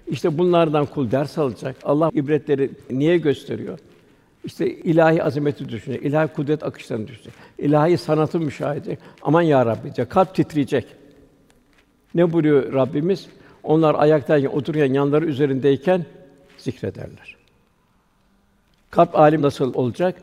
[0.07, 1.75] İşte bunlardan kul ders alacak.
[1.83, 3.79] Allah ibretleri niye gösteriyor?
[4.43, 8.97] İşte ilahi azameti düşünecek, ilahi kudret akışlarını düşünecek, ilahi sanatı müşahede.
[9.21, 10.87] Aman ya Rabbi kalp titreyecek.
[12.13, 13.27] Ne buyuruyor Rabbimiz?
[13.63, 16.05] Onlar ayaktayken, otururken, yanları üzerindeyken
[16.57, 17.35] zikrederler.
[18.91, 20.15] Kalp alim nasıl olacak?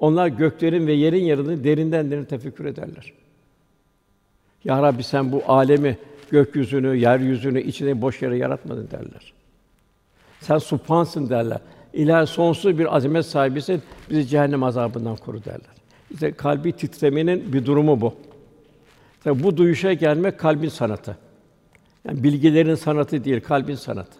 [0.00, 3.12] Onlar göklerin ve yerin yarını derinden derin tefekkür ederler.
[4.64, 5.98] Ya Rabbi sen bu alemi,
[6.30, 9.32] gökyüzünü, yeryüzünü içine boş yere yaratmadın derler.
[10.40, 11.58] Sen Subhansın derler.
[11.92, 13.82] İlahi sonsuz bir azamet sahibisin.
[14.10, 15.80] Bizi cehennem azabından koru derler.
[16.10, 18.14] İşte kalbi titremenin bir durumu bu.
[19.24, 21.16] Tabi bu duyuşa gelmek kalbin sanatı.
[22.04, 24.18] Yani bilgilerin sanatı değil, kalbin sanatı.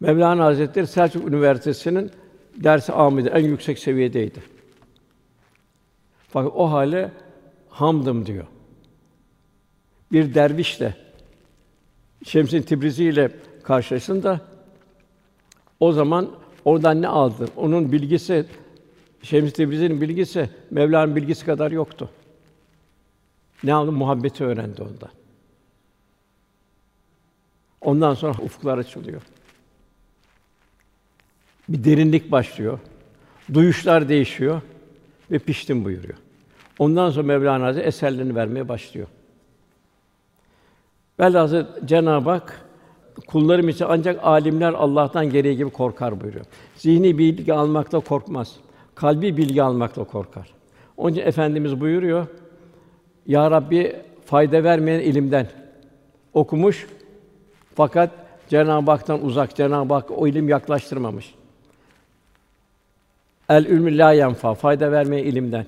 [0.00, 2.10] Mevlana Hazretleri Selçuk Üniversitesi'nin
[2.56, 4.51] dersi amidi en yüksek seviyedeydi.
[6.32, 7.12] Fakat o hale
[7.68, 8.46] hamdım diyor.
[10.12, 10.96] Bir dervişle
[12.24, 13.30] Şems'in Tibrizi ile
[13.62, 14.40] karşılaştığında
[15.80, 16.30] o zaman
[16.64, 17.48] oradan ne aldı?
[17.56, 18.46] Onun bilgisi
[19.22, 22.10] Şems Tebrizi'nin bilgisi Mevla'nın bilgisi kadar yoktu.
[23.64, 23.92] Ne aldı?
[23.92, 25.10] Muhabbeti öğrendi ondan.
[27.80, 29.22] Ondan sonra ufuklar açılıyor.
[31.68, 32.78] Bir derinlik başlıyor.
[33.54, 34.62] Duyuşlar değişiyor
[35.32, 36.18] ve piştim buyuruyor.
[36.78, 39.06] Ondan sonra Mevlana Hazretleri eserlerini vermeye başlıyor.
[41.20, 42.66] Velhâsıl Cenab-ı Hak
[43.26, 46.44] kullarım için ancak alimler Allah'tan gereği gibi korkar buyuruyor.
[46.76, 48.56] Zihni bilgi almakla korkmaz.
[48.94, 50.52] Kalbi bilgi almakla korkar.
[50.96, 52.26] Onun için efendimiz buyuruyor.
[53.26, 55.46] Ya Rabbi fayda vermeyen ilimden
[56.34, 56.86] okumuş
[57.74, 58.10] fakat
[58.48, 61.34] Cenab-ı Hak'tan uzak, Cenab-ı Hak o ilim yaklaştırmamış.
[63.52, 65.66] El ilmü la yenfa, fayda vermeyen ilimden.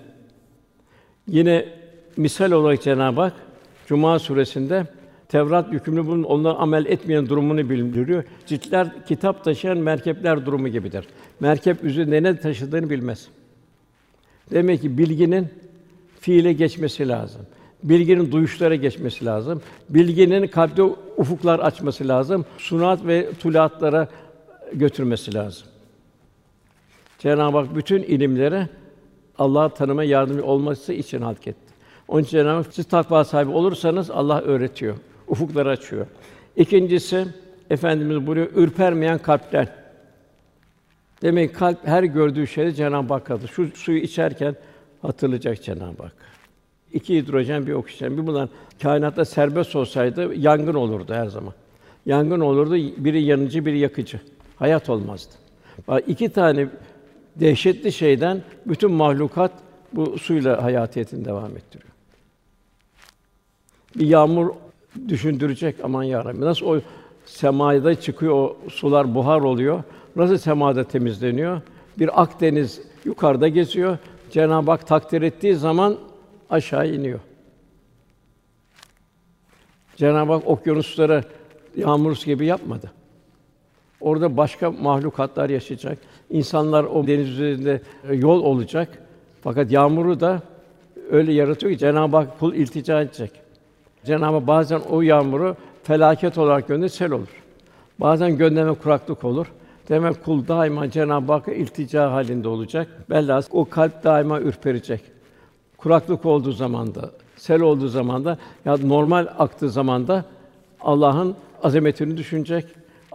[1.29, 1.68] Yine
[2.16, 3.33] misal olarak Cenab-ı Hak
[3.87, 4.87] Cuma suresinde
[5.29, 8.25] Tevrat yükümlü bunun onlara amel etmeyen durumunu bildiriyor.
[8.47, 11.05] Ciltler kitap taşıyan merkepler durumu gibidir.
[11.40, 13.29] Merkep üzerinde ne taşıdığını bilmez.
[14.51, 15.49] Demek ki bilginin
[16.20, 17.42] fiile geçmesi lazım.
[17.83, 19.62] Bilginin duyuşlara geçmesi lazım.
[19.88, 20.83] Bilginin kalpte
[21.16, 22.44] ufuklar açması lazım.
[22.59, 24.09] Sunat ve tulaatlara
[24.73, 25.66] götürmesi lazım.
[27.24, 28.68] Cenab-ı Hak bütün ilimlere
[29.38, 31.74] Allah'ı tanıma yardımcı olması için halk etti.
[32.08, 34.96] Onun için Cenab-ı Hak siz takva sahibi olursanız Allah öğretiyor
[35.28, 36.06] ufukları açıyor.
[36.56, 37.26] İkincisi
[37.70, 39.68] Efendimiz buyuruyor, ürpermeyen kalpler.
[41.22, 43.48] Demek ki kalp her gördüğü şeyde Cenab-ı Hak hatırlar.
[43.48, 44.56] Şu suyu içerken
[45.02, 46.12] hatırlayacak Cenab-ı Hak.
[46.92, 48.16] İki hidrojen, bir oksijen.
[48.18, 48.48] Bir bunlar
[48.82, 51.52] kainatta serbest olsaydı yangın olurdu her zaman.
[52.06, 54.20] Yangın olurdu, biri yanıcı, biri yakıcı.
[54.56, 55.34] Hayat olmazdı.
[55.88, 56.68] Bak iki tane
[57.37, 59.53] dehşetli şeyden bütün mahlukat
[59.92, 61.90] bu suyla hayatiyetini devam ettiriyor.
[63.97, 64.51] Bir yağmur
[65.09, 66.40] düşündürecek aman ya Rabbi.
[66.40, 66.81] Nasıl o
[67.27, 69.83] semada çıkıyor o sular buhar oluyor.
[70.16, 71.61] Nasıl semada temizleniyor?
[71.99, 73.99] Bir Akdeniz yukarıda geziyor.
[74.31, 75.97] Cenab-ı Hak takdir ettiği zaman
[76.51, 77.20] aşağı iniyor.
[79.97, 81.25] Cenab-ı Hak okyanusları
[81.77, 82.92] yağmur gibi yapmadı.
[84.05, 85.99] Orada başka mahlukatlar yaşayacak.
[86.31, 87.81] İnsanlar o deniz üzerinde
[88.12, 88.88] yol olacak.
[89.43, 90.43] Fakat yağmuru da
[91.11, 93.31] öyle yaratıyor ki Cenab-ı Hak kul iltica edecek.
[94.05, 97.29] Cenab-ı Hak bazen o yağmuru felaket olarak gönderir, sel olur.
[98.01, 99.47] Bazen gönderme kuraklık olur.
[99.88, 102.88] Demek kul daima Cenab-ı Hakk'a iltica halinde olacak.
[103.11, 105.01] Bellas o kalp daima ürperecek.
[105.77, 110.25] Kuraklık olduğu zamanda, sel olduğu zamanda ya normal aktığı zamanda
[110.81, 112.64] Allah'ın azametini düşünecek,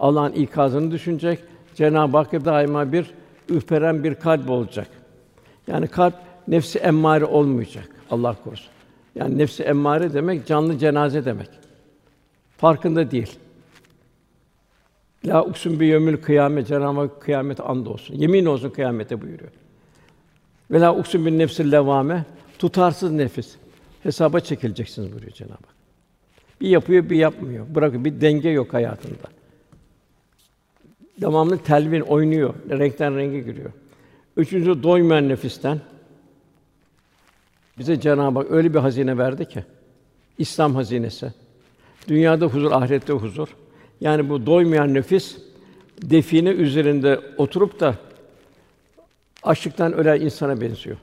[0.00, 1.38] Allah'ın ikazını düşünecek.
[1.74, 3.10] Cenab-ı Hakk'a daima bir
[3.48, 4.88] ürperen bir kalp olacak.
[5.66, 6.14] Yani kalp
[6.48, 7.88] nefsi emmare olmayacak.
[8.10, 8.70] Allah korusun.
[9.14, 11.48] Yani nefsi emmare demek canlı cenaze demek.
[12.56, 13.38] Farkında değil.
[15.26, 18.14] La uksun bi yevmil kıyamet Cenab-ı Hak kıyamet and olsun.
[18.14, 19.50] Yemin olsun kıyamete buyuruyor.
[20.70, 22.24] Ve la uksun bin nefsil levame
[22.58, 23.56] tutarsız nefis.
[24.02, 25.74] Hesaba çekileceksiniz buyuruyor Cenab-ı Hak.
[26.60, 27.74] Bir yapıyor, bir yapmıyor.
[27.74, 28.04] Bırakıyor.
[28.04, 29.39] Bir denge yok hayatında.
[31.20, 32.54] Devamlı telvin oynuyor.
[32.70, 33.70] Renkten renge giriyor.
[34.36, 35.80] Üçüncü doymayan nefisten.
[37.78, 39.64] Bize Cenab-ı Hak öyle bir hazine verdi ki
[40.38, 41.32] İslam hazinesi.
[42.08, 43.48] Dünyada huzur, ahirette huzur.
[44.00, 45.38] Yani bu doymayan nefis
[46.02, 47.94] define üzerinde oturup da
[49.42, 50.96] açlıktan ölen insana benziyor.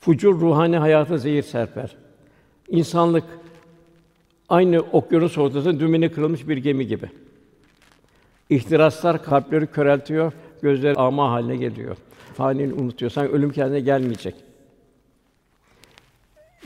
[0.00, 1.96] Fucur ruhani hayata zehir serper.
[2.68, 3.24] İnsanlık
[4.48, 7.10] aynı okyanus ortasında dümeni kırılmış bir gemi gibi.
[8.50, 10.32] İhtiraslar kalpleri köreltiyor,
[10.62, 11.96] gözler ama haline geliyor.
[12.34, 13.10] Fanini unutuyor.
[13.10, 14.34] Sanki ölüm kendine gelmeyecek.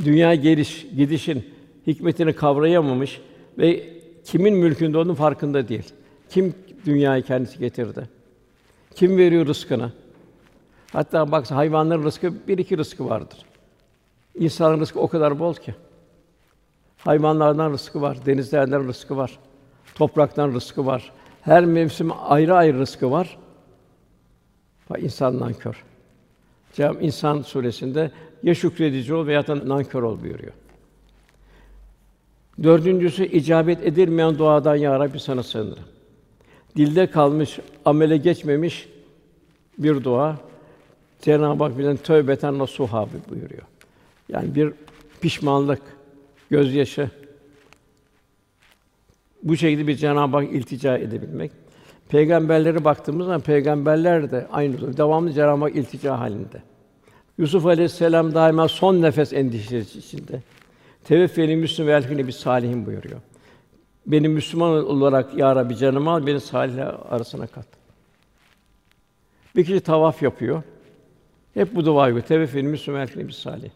[0.04, 1.54] Dünya geliş, gidişin
[1.86, 3.20] hikmetini kavrayamamış
[3.58, 3.88] ve
[4.24, 5.92] kimin mülkünde olduğunun farkında değil.
[6.28, 6.54] Kim
[6.86, 8.08] dünyayı kendisi getirdi?
[8.94, 9.92] Kim veriyor rızkını?
[10.92, 13.38] Hatta bak hayvanların rızkı bir iki rızkı vardır.
[14.34, 15.74] İnsanın rızkı o kadar bol ki.
[16.98, 19.38] Hayvanlardan rızkı var, denizlerden rızkı var,
[19.94, 21.12] topraktan rızkı var.
[21.44, 23.38] Her mevsim ayrı ayrı rızkı var.
[24.90, 25.84] Bak insan nankör.
[26.72, 28.10] Cenab-ı İnsan suresinde
[28.42, 30.52] ya şükredici ol veya da nankör ol buyuruyor.
[32.62, 35.84] Dördüncüsü icabet edilmeyen duadan ya Rabbi sana sığınırım.
[36.76, 38.88] Dilde kalmış, amele geçmemiş
[39.78, 40.36] bir dua.
[41.22, 43.62] Cenab-ı Hak bilen tövbeten nasuha buyuruyor.
[44.28, 44.72] Yani bir
[45.20, 45.82] pişmanlık,
[46.50, 47.10] gözyaşı
[49.44, 51.52] bu şekilde bir Cenab-ı Hak iltica edebilmek.
[52.08, 56.62] Peygamberlere baktığımız zaman peygamberler de aynı devamlı Cenab-ı Hak iltica halinde.
[57.38, 60.42] Yusuf Aleyhisselam daima son nefes endişesi içinde.
[61.04, 63.20] Teveffeli Müslüm ve bir salihin buyuruyor.
[64.06, 67.66] Beni Müslüman olarak ya Rabbi canımı al, beni salihler arasına kat.
[69.56, 70.62] Bir kişi tavaf yapıyor.
[71.54, 72.26] Hep bu duayı yapıyor.
[72.26, 73.70] Teveffeli Müslüm ve bir salih.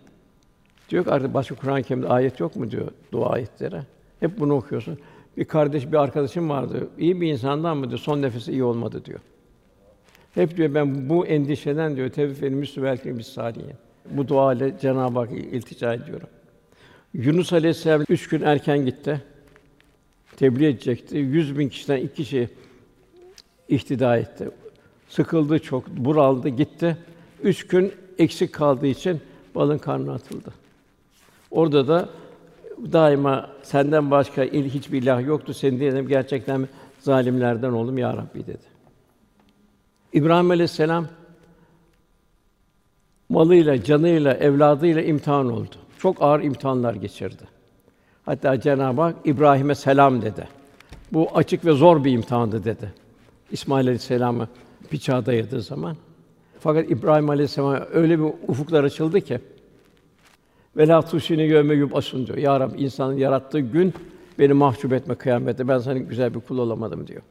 [0.91, 3.81] Diyor ki artık başka Kur'an-ı Kerim'de ayet yok mu diyor dua ayetleri.
[4.21, 4.99] Hep bunu okuyorsun.
[5.39, 6.89] Bir kardeş, bir arkadaşım vardı.
[6.99, 7.99] İyi bir insandan mı diyor.
[7.99, 9.21] Son nefesi iyi olmadı diyor.
[10.35, 13.77] Hep diyor ben bu endişeden diyor tevfik Müslüm belki bir saliye.
[14.11, 16.29] Bu dua ile Cenab-ı Hakk'a iltica ediyorum.
[17.15, 19.23] Yunus Aleyhisselam üç gün erken gitti.
[20.37, 21.17] Tebliğ edecekti.
[21.17, 22.49] Yüz bin kişiden iki kişi
[23.69, 24.49] ihtida etti.
[25.09, 26.97] Sıkıldı çok, buraldı, gitti.
[27.43, 29.21] Üç gün eksik kaldığı için
[29.55, 30.55] balın karnına atıldı.
[31.51, 32.09] Orada da
[32.93, 35.55] daima senden başka il hiçbir ilah yoktu.
[35.55, 38.79] Seni diyelim gerçekten zalimlerden oldum ya Rabbi dedi.
[40.13, 41.07] İbrahim Aleyhisselam
[43.29, 45.75] malıyla, canıyla, evladıyla imtihan oldu.
[45.99, 47.43] Çok ağır imtihanlar geçirdi.
[48.25, 50.49] Hatta Cenab-ı Hak İbrahim'e selam dedi.
[51.13, 52.93] Bu açık ve zor bir imtihandı dedi.
[53.51, 54.49] İsmail Aleyhisselam'ı
[54.93, 55.97] bıçağa dayadığı zaman.
[56.61, 59.41] Fakat İbrahim Aleyhisselam öyle bir ufuklar açıldı ki
[60.79, 62.39] ve la tusini yevme yub'asun diyor.
[62.39, 63.95] Ya Rabbi insanın yarattığı gün
[64.39, 65.69] beni mahcup etme kıyamette.
[65.69, 67.23] Ben senin güzel bir kul olamadım diyor.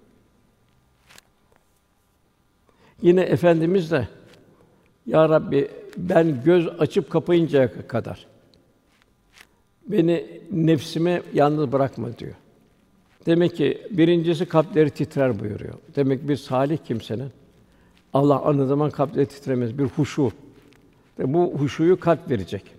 [3.02, 4.08] Yine efendimiz de
[5.06, 8.26] Ya Rabbi ben göz açıp kapayıncaya kadar
[9.88, 12.34] beni nefsime yalnız bırakma diyor.
[13.26, 15.74] Demek ki birincisi kalpleri titrer buyuruyor.
[15.96, 17.30] Demek bir salih kimsenin
[18.14, 19.78] Allah anı zaman kalpleri titremez.
[19.78, 20.32] Bir huşu.
[21.20, 22.77] Ve bu huşuyu kalp verecek.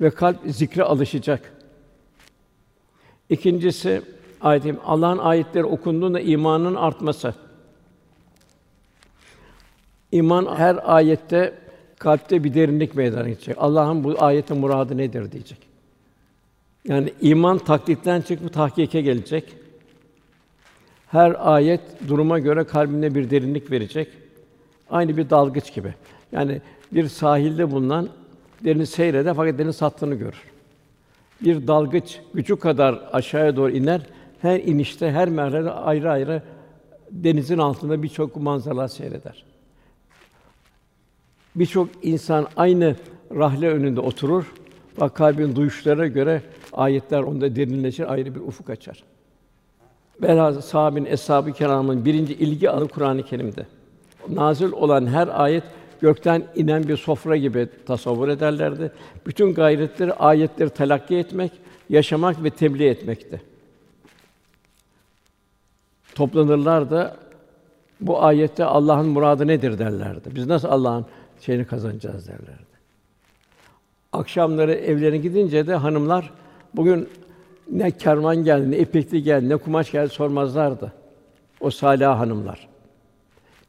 [0.00, 1.52] Ve kalp zikre alışacak.
[3.28, 4.02] İkincisi
[4.40, 7.34] ayetim Allah'ın ayetleri okunduğunda imanın artması.
[10.12, 11.58] İman her ayette
[11.98, 13.56] kalpte bir derinlik meydana gelecek.
[13.58, 15.58] Allah'ın bu ayetin muradı nedir diyecek.
[16.88, 19.56] Yani iman taklitten çıkıp tahkike gelecek.
[21.06, 24.08] Her ayet duruma göre kalbine bir derinlik verecek.
[24.90, 25.94] Aynı bir dalgıç gibi.
[26.32, 26.60] Yani
[26.92, 28.08] bir sahilde bulunan
[28.64, 30.42] deniz seyreder fakat deniz sattığını görür.
[31.40, 34.00] Bir dalgıç gücü kadar aşağıya doğru iner.
[34.42, 36.42] Her inişte, her merhale ayrı ayrı
[37.10, 39.44] denizin altında birçok manzaralar seyreder.
[41.56, 42.96] Birçok insan aynı
[43.32, 44.52] rahle önünde oturur.
[45.00, 46.42] Bak kalbin duyuşlara göre
[46.72, 49.04] ayetler onda derinleşir, ayrı bir ufuk açar.
[50.22, 53.66] Velhâsıl sahabin, eshab-ı kiramın birinci ilgi alanı Kur'an-ı Kerim'de.
[54.28, 55.64] Nazil olan her ayet
[56.00, 58.92] gökten inen bir sofra gibi tasavvur ederlerdi.
[59.26, 61.52] Bütün gayretleri ayetleri telakki etmek,
[61.90, 63.40] yaşamak ve tebliğ etmekti.
[66.14, 67.16] Toplanırlar da
[68.00, 70.28] bu ayette Allah'ın muradı nedir derlerdi.
[70.34, 71.06] Biz nasıl Allah'ın
[71.40, 72.68] şeyini kazanacağız derlerdi.
[74.12, 76.32] Akşamları evlerine gidince de hanımlar
[76.76, 77.08] bugün
[77.72, 80.92] ne kervan geldi, ne ipekli geldi, ne kumaş geldi sormazlardı.
[81.60, 82.68] O salih hanımlar.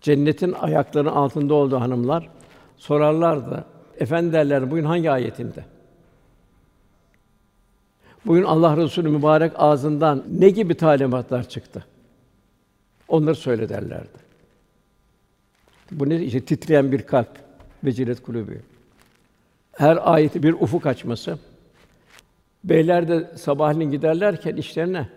[0.01, 2.29] Cennetin ayaklarının altında olduğu hanımlar
[2.77, 3.65] sorarlardı.
[3.97, 5.65] Efendi derler bugün hangi ayetinde?
[8.25, 11.85] Bugün Allah Resulü mübarek ağzından ne gibi talimatlar çıktı?
[13.07, 14.19] Onları söyle derlerdi.
[15.91, 16.23] Bu ne?
[16.23, 17.29] İşte titreyen bir kalp,
[17.83, 18.61] vecilet kulübü.
[19.71, 21.39] Her ayeti bir ufuk açması.
[22.63, 25.09] Beyler de sabahleyin giderlerken işlerine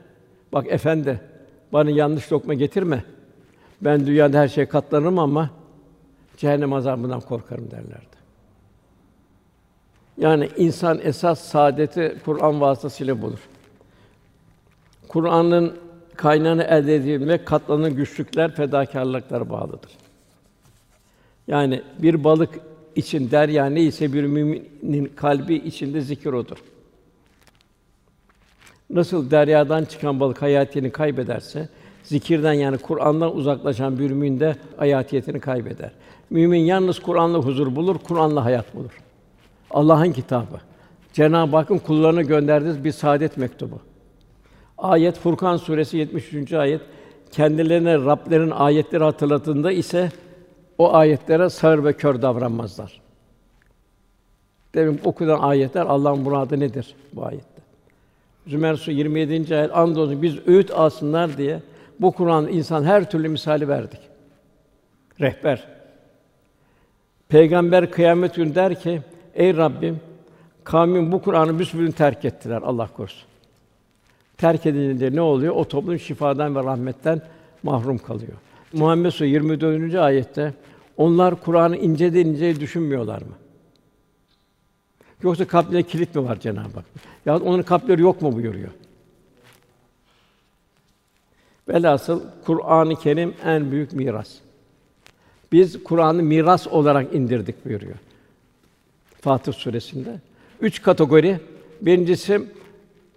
[0.53, 1.21] bak efendi
[1.73, 3.05] bana yanlış lokma getirme.
[3.83, 5.51] Ben dünyada her şeye katlanırım ama
[6.37, 8.23] cehennem azabından korkarım derlerdi.
[10.19, 13.39] Yani insan esas saadeti Kur'an vasıtasıyla bulur.
[15.09, 15.77] Kur'an'ın
[16.17, 19.91] kaynağını elde edilmek katlanan güçlükler, fedakarlıklar bağlıdır.
[21.47, 22.61] Yani bir balık
[22.97, 26.57] için derya neyse bir müminin kalbi içinde zikir odur.
[28.91, 31.69] Nasıl deryadan çıkan balık hayatını kaybederse,
[32.03, 35.91] zikirden yani Kur'an'dan uzaklaşan bir mümin de hayatiyetini kaybeder.
[36.31, 38.99] Mümin yalnız Kur'an'la huzur bulur, Kur'an'la hayat bulur.
[39.71, 40.61] Allah'ın kitabı.
[41.13, 43.81] Cenab-ı Hakk'ın kullarına gönderdiği bir saadet mektubu.
[44.79, 46.53] Ayet Furkan suresi 73.
[46.53, 46.81] ayet
[47.31, 50.13] kendilerine Rablerin ayetleri hatırlatında ise
[50.79, 53.01] o ayetlere sağır ve kör davranmazlar.
[54.75, 57.63] Demin okunan ayetler Allah'ın muradı nedir bu ayette?
[58.47, 59.57] Zümer Suresi 27.
[59.57, 61.61] ayet andolsun biz öğüt alsınlar diye
[62.03, 64.01] bu Kur'an insan her türlü misali verdik.
[65.21, 65.69] Rehber.
[67.29, 69.03] Peygamber kıyamet günü der ki:
[69.35, 70.01] Ey Rabbim,
[70.65, 72.63] kavmin bu Kur'an'ı büsbütün terk ettiler.
[72.63, 73.29] Allah korusun.
[74.37, 75.55] Terk edilince ne oluyor?
[75.57, 77.23] O toplum şifadan ve rahmetten
[77.63, 78.33] mahrum kalıyor.
[78.73, 79.95] Muhammed Suresi 24.
[79.95, 80.55] ayette
[80.97, 83.35] onlar Kur'an'ı inceden inceye düşünmüyorlar mı?
[85.23, 86.85] Yoksa kalplerine kilit mi var Cenab-ı Hak?
[87.27, 88.71] Ya onun kalpleri yok mu buyuruyor.
[91.73, 94.35] Velhasıl Kur'an-ı Kerim en büyük miras.
[95.53, 97.97] Biz Kur'an'ı miras olarak indirdik buyuruyor.
[99.21, 100.21] Fatır suresinde.
[100.61, 101.41] Üç kategori.
[101.81, 102.43] Birincisi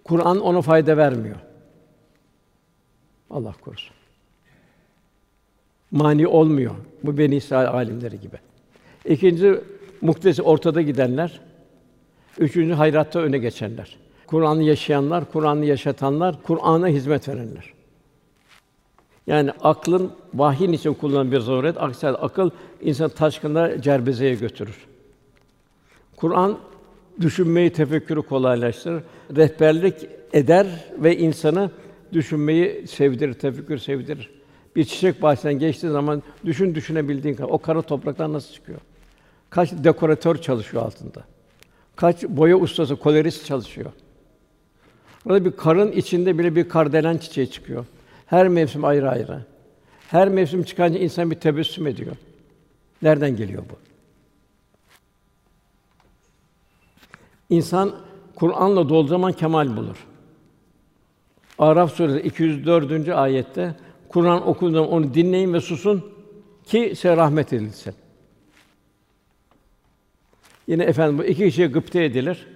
[0.04, 1.36] Kur'an ona fayda vermiyor.
[3.30, 3.96] Allah korusun.
[5.90, 6.74] Mani olmuyor.
[7.02, 8.36] Bu Beni İsrail alimleri gibi.
[9.04, 9.60] İkinci
[10.00, 11.40] muktesi ortada gidenler.
[12.38, 13.96] Üçüncü hayratta öne geçenler.
[14.26, 17.75] Kur'an'ı yaşayanlar, Kur'an'ı yaşatanlar, Kur'an'a hizmet verenler.
[19.26, 22.50] Yani aklın vahyin için kullanılan bir zaruret, aksi akıl
[22.80, 24.86] insan taşkınlar cerbezeye götürür.
[26.16, 26.58] Kur'an
[27.20, 29.02] düşünmeyi, tefekkürü kolaylaştırır,
[29.36, 29.94] rehberlik
[30.32, 30.66] eder
[30.98, 31.70] ve insanı
[32.12, 34.30] düşünmeyi sevdirir, tefekkür sevdirir.
[34.76, 38.78] Bir çiçek bahçesinden geçtiği zaman düşün düşünebildiğin kadar o kara topraktan nasıl çıkıyor?
[39.50, 41.24] Kaç dekoratör çalışıyor altında?
[41.96, 43.90] Kaç boya ustası, kolorist çalışıyor?
[45.24, 47.84] Burada bir karın içinde bile bir kardelen çiçeği çıkıyor.
[48.26, 49.44] Her mevsim ayrı ayrı.
[50.08, 52.16] Her mevsim çıkınca insan bir tebessüm ediyor.
[53.02, 53.78] Nereden geliyor bu?
[57.50, 57.92] İnsan
[58.34, 60.06] Kur'an'la dolu zaman kemal bulur.
[61.58, 63.08] Araf suresi 204.
[63.08, 63.74] ayette
[64.08, 66.12] Kur'an okunduğunda onu dinleyin ve susun
[66.64, 67.94] ki size rahmet edilsin.
[70.66, 72.46] Yine efendim bu iki kişiye gıpta edilir.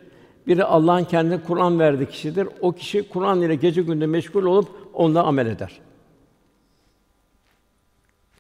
[0.47, 2.49] Biri Allah'ın kendine Kur'an verdiği kişidir.
[2.61, 5.81] O kişi Kur'an ile gece gündüz meşgul olup onunla amel eder.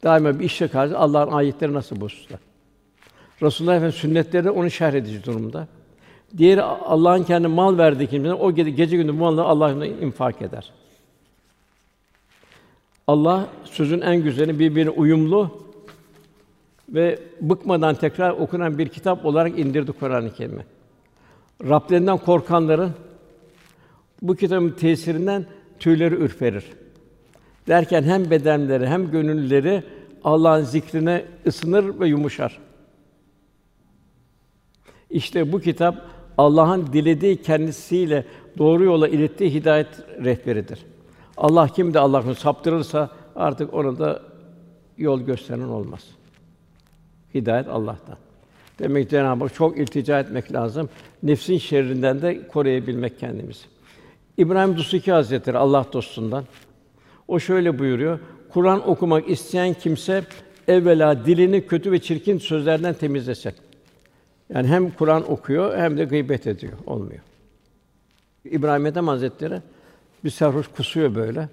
[0.02, 2.38] Daima bir işe karşı Allah'ın ayetleri nasıl bu hususta?
[3.42, 5.68] Resulullah Efendimiz sünnetleri onu şerh edici durumda.
[6.36, 10.72] Diğeri Allah'ın kendi mal verdiği kimse o gece, gece gündüz bu malı Allah'ın infak eder.
[13.06, 15.50] Allah sözün en güzeli birbirine uyumlu
[16.88, 20.64] ve bıkmadan tekrar okunan bir kitap olarak indirdi Kur'an-ı Kerim'i.
[21.64, 22.92] Rablerinden korkanların
[24.22, 25.46] bu kitabın tesirinden
[25.80, 26.64] tüyleri ürperir.
[27.68, 29.82] Derken hem bedenleri hem gönülleri
[30.24, 32.58] Allah'ın zikrine ısınır ve yumuşar.
[35.10, 36.06] İşte bu kitap
[36.38, 38.24] Allah'ın dilediği kendisiyle
[38.58, 39.88] doğru yola ilettiği hidayet
[40.24, 40.78] rehberidir.
[41.36, 44.22] Allah kim de Allah'ını saptırırsa artık ona da
[44.98, 46.06] yol gösteren olmaz.
[47.34, 48.16] Hidayet Allah'tan.
[48.78, 50.88] Demek ki Cenab-ı Hak çok iltica etmek lazım.
[51.22, 53.64] Nefsin şerrinden de koruyabilmek kendimizi.
[54.40, 56.44] İbrahim Dusuki Hazretleri Allah dostundan
[57.28, 58.18] o şöyle buyuruyor.
[58.48, 60.24] Kur'an okumak isteyen kimse
[60.68, 63.52] evvela dilini kötü ve çirkin sözlerden temizlesin.
[64.54, 66.72] Yani hem Kur'an okuyor hem de gıybet ediyor.
[66.86, 67.20] Olmuyor.
[68.44, 69.60] İbrahim Ethem Hazretleri
[70.24, 71.48] bir sarhoş kusuyor böyle.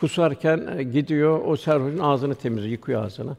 [0.00, 3.36] Kusarken e, gidiyor o sarhoşun ağzını temizliyor, yıkıyor ağzını.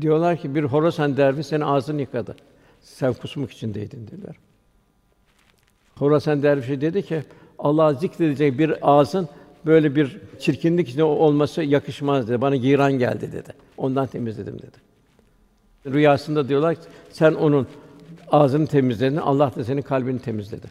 [0.00, 2.36] Diyorlar ki bir Horasan derviş senin ağzını yıkadı.
[2.80, 4.36] Sen kusmuk içindeydin dediler.
[5.98, 7.22] Horasan dervişi dedi ki
[7.58, 9.28] Allah'ı zikredecek bir ağzın
[9.66, 12.40] böyle bir çirkinlik içinde olması yakışmaz dedi.
[12.40, 13.52] Bana giran geldi dedi.
[13.76, 14.76] Ondan temizledim dedi.
[15.86, 16.80] Rüyasında diyorlar ki
[17.12, 17.66] sen onun
[18.32, 20.66] ağzını temizledin, Allah da senin kalbini temizledi.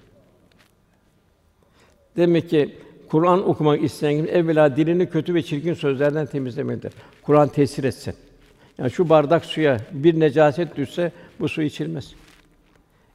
[2.18, 2.76] Demek ki
[3.10, 6.94] Kur'an okumak isteyen kim evvela dilini kötü ve çirkin sözlerden temizlemelidir.
[7.22, 8.14] Kur'an tesir etsin.
[8.78, 12.14] Yani şu bardak suya bir necaset düşse bu su içilmez.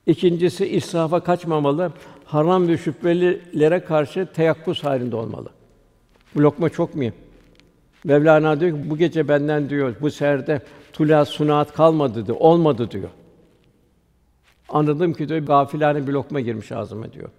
[0.07, 1.93] İkincisi israfa kaçmamalı.
[2.25, 5.49] Haram ve şüphelilere karşı teyakkuz halinde olmalı.
[6.35, 7.15] Bu lokma çok mühim.
[8.05, 13.11] Mevlana diyor ki bu gece benden diyor bu serde tula sunaat kalmadı diyor, olmadı diyor.
[14.69, 17.31] Anladım ki diyor gafilane bir lokma girmiş ağzıma diyor.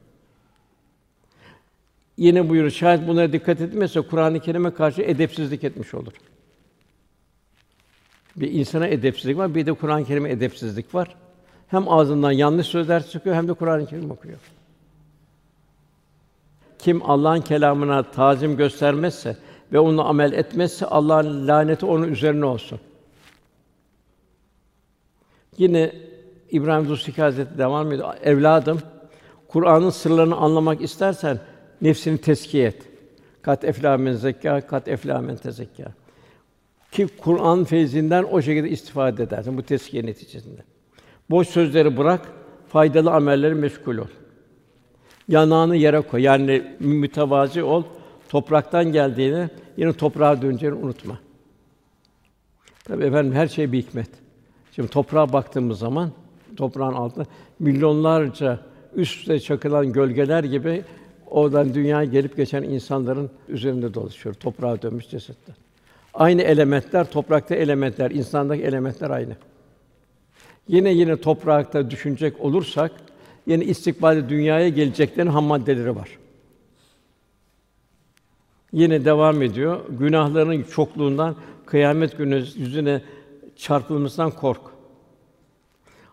[2.18, 6.14] Yine buyuruyor şayet bunlara dikkat etmezse Kur'an-ı Kerim'e karşı edepsizlik etmiş olur.
[8.36, 11.16] Bir insana edepsizlik var, bir de Kur'an-ı Kerim'e edepsizlik var.
[11.74, 14.39] Hem ağzından yanlış sözler çıkıyor hem de Kur'an-ı Kerim okuyor.
[16.80, 19.38] Kim Allah'ın kelamına tazim göstermezse
[19.71, 22.80] ve onunla amel etmezse Allah'ın laneti onun üzerine olsun.
[25.57, 25.91] Yine
[26.51, 28.13] İbrahim Zussiki Hazretleri devam ediyor.
[28.24, 28.80] Evladım,
[29.47, 31.39] Kur'an'ın sırlarını anlamak istersen
[31.82, 32.82] nefsini teskiye et.
[33.41, 35.93] Kat eflâ men zekâ, kat eflâ men tezekkâ.
[36.91, 40.72] Ki Kur'an feyzinden o şekilde istifade edersin bu teskiye neticesinde.
[41.34, 42.21] Boş sözleri bırak,
[42.69, 44.07] faydalı amelleri meşgul ol.
[45.27, 46.21] Yanağını yere koy.
[46.21, 47.84] Yani mütevazi ol.
[48.29, 51.19] Topraktan geldiğini, yine toprağa döneceğini unutma.
[52.84, 54.09] Tabii efendim her şey bir hikmet.
[54.75, 56.11] Şimdi toprağa baktığımız zaman
[56.57, 57.25] toprağın altında
[57.59, 58.59] milyonlarca
[58.95, 60.84] üst üste çakılan gölgeler gibi
[61.25, 64.36] oradan dünyaya gelip geçen insanların üzerinde dolaşıyor.
[64.36, 65.55] Toprağa dönmüş cesetler.
[66.13, 69.36] Aynı elementler, toprakta elementler, insandaki elementler aynı.
[70.68, 72.91] Yine yine toprakta düşünecek olursak,
[73.47, 76.09] yine istikbalde dünyaya geleceklerin ham maddeleri var.
[78.72, 79.80] Yine devam ediyor.
[79.89, 81.36] Günahların çokluğundan
[81.66, 83.01] kıyamet günü yüzüne
[83.55, 84.61] çarpılmasından kork.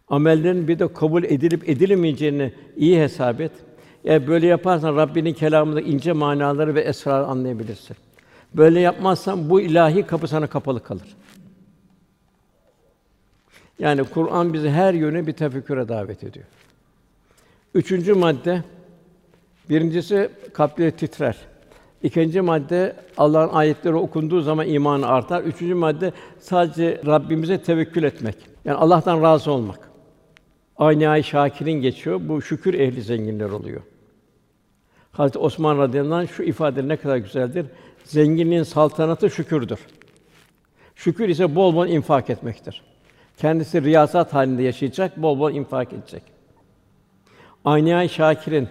[0.09, 3.53] Amellerin bir de kabul edilip edilemeyeceğini iyi hesap et.
[4.05, 7.97] Eğer böyle yaparsan Rabbinin kelamında ince manaları ve esrarı anlayabilirsin.
[8.55, 11.17] Böyle yapmazsan bu ilahi kapı sana kapalı kalır.
[13.81, 16.45] Yani Kur'an bizi her yöne bir tefekküre davet ediyor.
[17.75, 18.63] Üçüncü madde,
[19.71, 21.37] birincisi kalpleri titrer.
[22.03, 25.43] İkinci madde Allah'ın ayetleri okunduğu zaman imanı artar.
[25.43, 28.37] Üçüncü madde sadece Rabbimize tevekkül etmek.
[28.65, 29.91] Yani Allah'tan razı olmak.
[30.77, 32.21] Aynı ay Şakir'in geçiyor.
[32.29, 33.81] Bu şükür ehli zenginler oluyor.
[35.13, 37.67] Hazreti Osman radıyallahu şu ifade ne kadar güzeldir.
[38.05, 39.79] Zenginliğin saltanatı şükürdür.
[40.95, 42.90] Şükür ise bol bol infak etmektir.
[43.41, 46.23] Kendisi riyasat halinde yaşayacak, bol bol infak edecek.
[47.65, 48.69] Aynı Şakir'in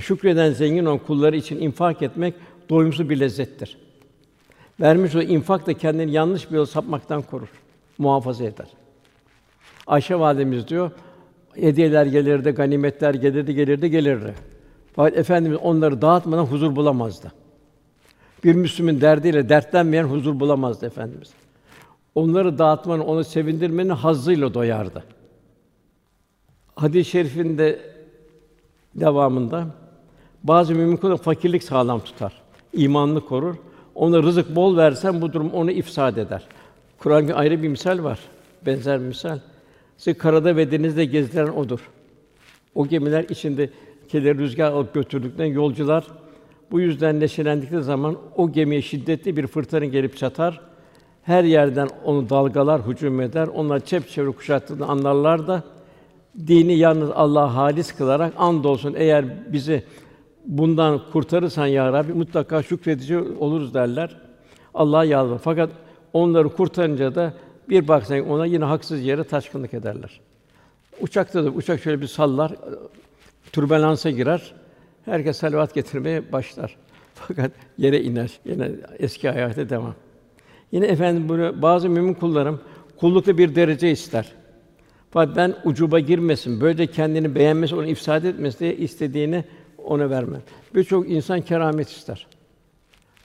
[0.00, 2.34] şükreden zengin olan kulları için infak etmek
[2.70, 3.78] doyumsuz bir lezzettir.
[4.80, 7.48] Vermiş o infak da kendini yanlış bir yol sapmaktan korur,
[7.98, 8.66] muhafaza eder.
[9.86, 10.90] Ayşe validemiz diyor,
[11.54, 14.34] hediyeler gelirdi, ganimetler gelirdi, gelirdi, gelirdi.
[14.96, 17.32] Fakat efendimiz onları dağıtmadan huzur bulamazdı.
[18.44, 21.39] Bir Müslümün derdiyle dertlenmeyen huzur bulamazdı efendimiz.
[22.14, 25.04] Onları dağıtmanın, onu sevindirmenin hazzıyla doyardı.
[26.76, 27.80] hadis-i şerifin de
[28.94, 29.66] devamında
[30.44, 32.32] bazı mümin fakirlik sağlam tutar.
[32.72, 33.54] imanını korur.
[33.94, 36.42] Ona rızık bol versen bu durum onu ifsad eder.
[36.98, 38.18] Kur'an'da ayrı bir misal var.
[38.66, 39.38] Benzer bir misal.
[39.96, 41.90] Sizi karada ve denizde gezdiren odur.
[42.74, 43.70] O gemiler içinde
[44.08, 46.06] keleri rüzgar alıp götürdükten yolcular
[46.70, 50.60] bu yüzden neşelendikleri zaman o gemiye şiddetli bir fırtına gelip çatar.
[51.22, 53.48] Her yerden onu dalgalar hücum eder.
[53.48, 55.62] Onlar çepçevre kuşattığını anlarlar da
[56.46, 59.84] dini yalnız Allah'a halis kılarak andolsun eğer bizi
[60.46, 64.16] bundan kurtarırsan ya Rabbi mutlaka şükredici oluruz derler.
[64.74, 65.38] Allah'a yalvar.
[65.38, 65.70] Fakat
[66.12, 67.34] onları kurtarınca da
[67.68, 70.20] bir baksan ona yine haksız yere taşkınlık ederler.
[71.00, 72.52] Uçakta da uçak şöyle bir sallar,
[73.52, 74.52] türbülansa girer.
[75.04, 76.76] Herkes salavat getirmeye başlar.
[77.14, 78.40] Fakat yere iner.
[78.44, 79.94] Yine eski hayata devam.
[80.72, 82.60] Yine efendim bunu bazı mümin kullarım
[82.96, 84.32] kullukta bir derece ister.
[85.10, 89.44] Fakat ben ucuba girmesin, böyle kendini beğenmesi, onu ifsad etmesi diye istediğini
[89.78, 90.42] ona vermem.
[90.74, 92.26] Birçok insan keramet ister.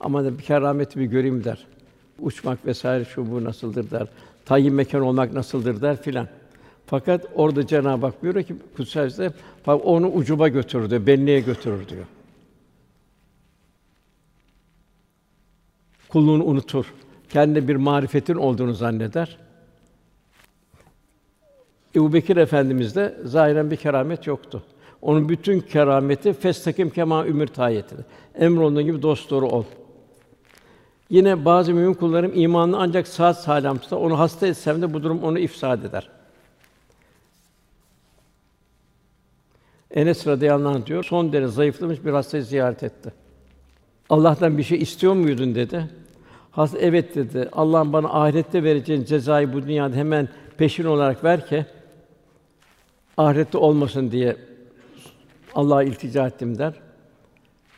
[0.00, 1.66] Ama da bir kerameti bir göreyim der.
[2.20, 4.08] Uçmak vesaire şu bu nasıldır der.
[4.44, 6.28] Tayin mekan olmak nasıldır der filan.
[6.86, 9.10] Fakat orada Cenab-ı Hak buyuruyor ki kutsal
[9.66, 12.04] bak onu ucuba götürür diyor, benliğe götürür diyor.
[16.08, 16.92] Kulluğunu unutur.
[17.36, 19.36] Kendi bir marifetin olduğunu zanneder.
[21.94, 24.62] Ebu Bekir Efendimiz'de zahiren bir keramet yoktu.
[25.02, 28.04] Onun bütün kerameti festakim kema ümür tayetidir.
[28.34, 29.64] Emrolunduğun gibi dost doğru ol.
[31.10, 33.96] Yine bazı mümin kullarım imanını ancak salam tutar.
[33.96, 36.08] Onu hasta etsem de bu durum onu ifsad eder.
[39.90, 43.12] Enes radıyallahu anh diyor, son derece zayıflamış bir hastayı ziyaret etti.
[44.10, 46.05] Allah'tan bir şey istiyor muydun dedi.
[46.56, 47.48] Hasta evet dedi.
[47.52, 50.28] Allah'ım bana ahirette vereceğin cezayı bu dünyada hemen
[50.58, 51.66] peşin olarak ver ki
[53.16, 54.36] ahirette olmasın diye
[55.54, 56.74] Allah'a iltica ettim der.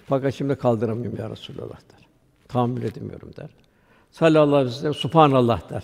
[0.07, 2.07] Fakat şimdi kaldıramıyorum ya Resulallah der.
[2.49, 3.49] Tahammül edemiyorum der.
[4.11, 5.83] Sallallahu aleyhi ve sellem subhanallah der.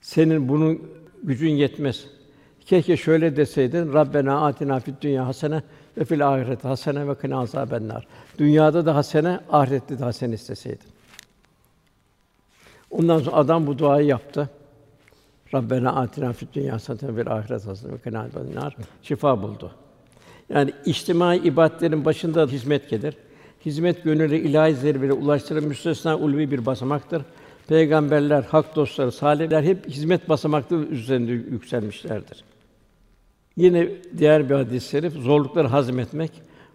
[0.00, 0.82] Senin bunun
[1.22, 2.06] gücün yetmez.
[2.60, 5.62] Keşke şöyle deseydin Rabbena atina fid dünya hasene
[5.98, 8.06] ve fil ahireti hasene ve kina azabennar.
[8.38, 10.92] Dünyada da hasene, ahirette de hasene isteseydin.
[12.92, 14.48] Ondan sonra adam bu duayı yaptı.
[15.54, 18.76] Rabbena atina fid dünya hasene ve fil ahireti hasene ve kina azabennar.
[19.02, 19.70] Şifa buldu.
[20.48, 23.16] Yani içtimai ibadetlerin başında hizmet gelir.
[23.66, 27.22] Hizmet gönüllü ilahi zirveye ulaştıran müstesna ulvi bir basamaktır.
[27.68, 32.44] Peygamberler, hak dostları, salihler hep hizmet basamakları üzerinde yükselmişlerdir.
[33.56, 33.88] Yine
[34.18, 36.30] diğer bir hadis-i şerif zorlukları hazmetmek.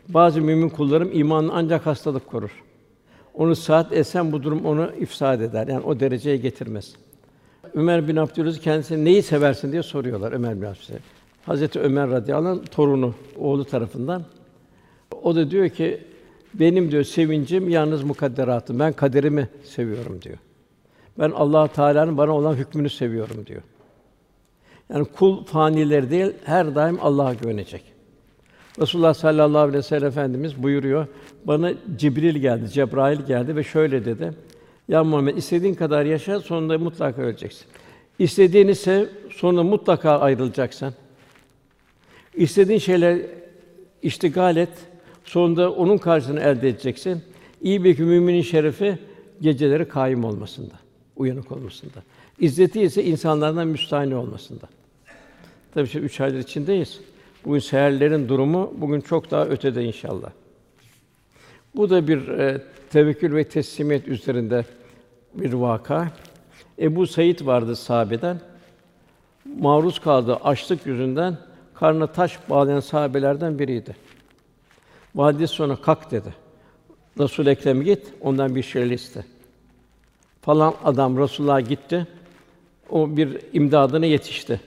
[0.10, 2.64] Bazı mümin kullarım imanını ancak hastalık korur.
[3.38, 5.68] Onu saat esen bu durum onu ifsad eder.
[5.68, 6.94] Yani o dereceye getirmez.
[7.74, 10.96] Ömer bin Abdülaziz kendisine neyi seversin diye soruyorlar Ömer bin Abdülaziz.
[11.46, 14.24] Hazreti Ömer radıyallahu anh torunu, oğlu tarafından.
[15.22, 16.02] O da diyor ki
[16.54, 18.80] benim diyor sevincim yalnız mukadderatım.
[18.80, 20.38] Ben kaderimi seviyorum diyor.
[21.20, 23.62] Ben Allah Teala'nın bana olan hükmünü seviyorum diyor.
[24.90, 27.97] Yani kul fanileri değil, her daim Allah'a güvenecek.
[28.82, 31.08] Resulullah sallallahu aleyhi ve sellem Efendimiz buyuruyor.
[31.46, 34.34] Bana Cibril geldi, Cebrail geldi ve şöyle dedi.
[34.88, 37.66] Ya Muhammed istediğin kadar yaşa, sonunda mutlaka öleceksin.
[38.20, 40.94] İstediğini sev, sonra mutlaka ayrılacaksın.
[42.34, 43.20] İstediğin şeyler
[44.02, 44.70] iştigal et,
[45.26, 47.24] sonunda onun karşılığını elde edeceksin.
[47.62, 48.98] İyi bir müminin şerefi
[49.42, 50.74] geceleri kaim olmasında,
[51.16, 52.04] uyanık olmasında.
[52.40, 54.66] İzzeti ise insanlardan müstahni olmasında.
[55.74, 57.00] Tabii şimdi üç aylar içindeyiz.
[57.48, 60.30] Bugün seherlerin durumu bugün çok daha ötede inşallah.
[61.76, 64.66] Bu da bir e, tevekkül ve teslimiyet üzerinde
[65.34, 66.12] bir vaka.
[66.80, 68.42] Ebu Said vardı sahabeden.
[69.60, 71.38] Maruz kaldı açlık yüzünden
[71.74, 73.96] karnına taş bağlayan sahabelerden biriydi.
[75.16, 76.34] Vadis sonra kalk dedi.
[77.20, 79.26] Resul Ekrem git, ondan bir şeyler iste.
[80.42, 82.08] Falan adam Resulullah'a gitti.
[82.90, 84.62] O bir imdadına yetişti.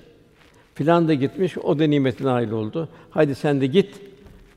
[0.80, 2.88] Filan da gitmiş, o da nimetine nail oldu.
[3.10, 4.00] Haydi sen de git,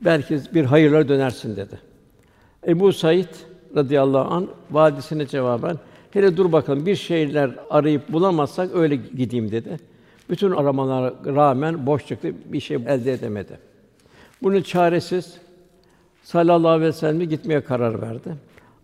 [0.00, 1.78] belki bir hayırlara dönersin dedi.
[2.66, 3.28] Ebu Said
[3.76, 5.76] radıyallahu an vadisine cevaben
[6.10, 9.78] hele dur bakalım bir şeyler arayıp bulamazsak öyle gideyim dedi.
[10.30, 13.58] Bütün aramalara rağmen boş çıktı, bir şey elde edemedi.
[14.42, 15.34] Bunu çaresiz
[16.22, 18.34] sallallahu aleyhi ve sellem gitmeye karar verdi.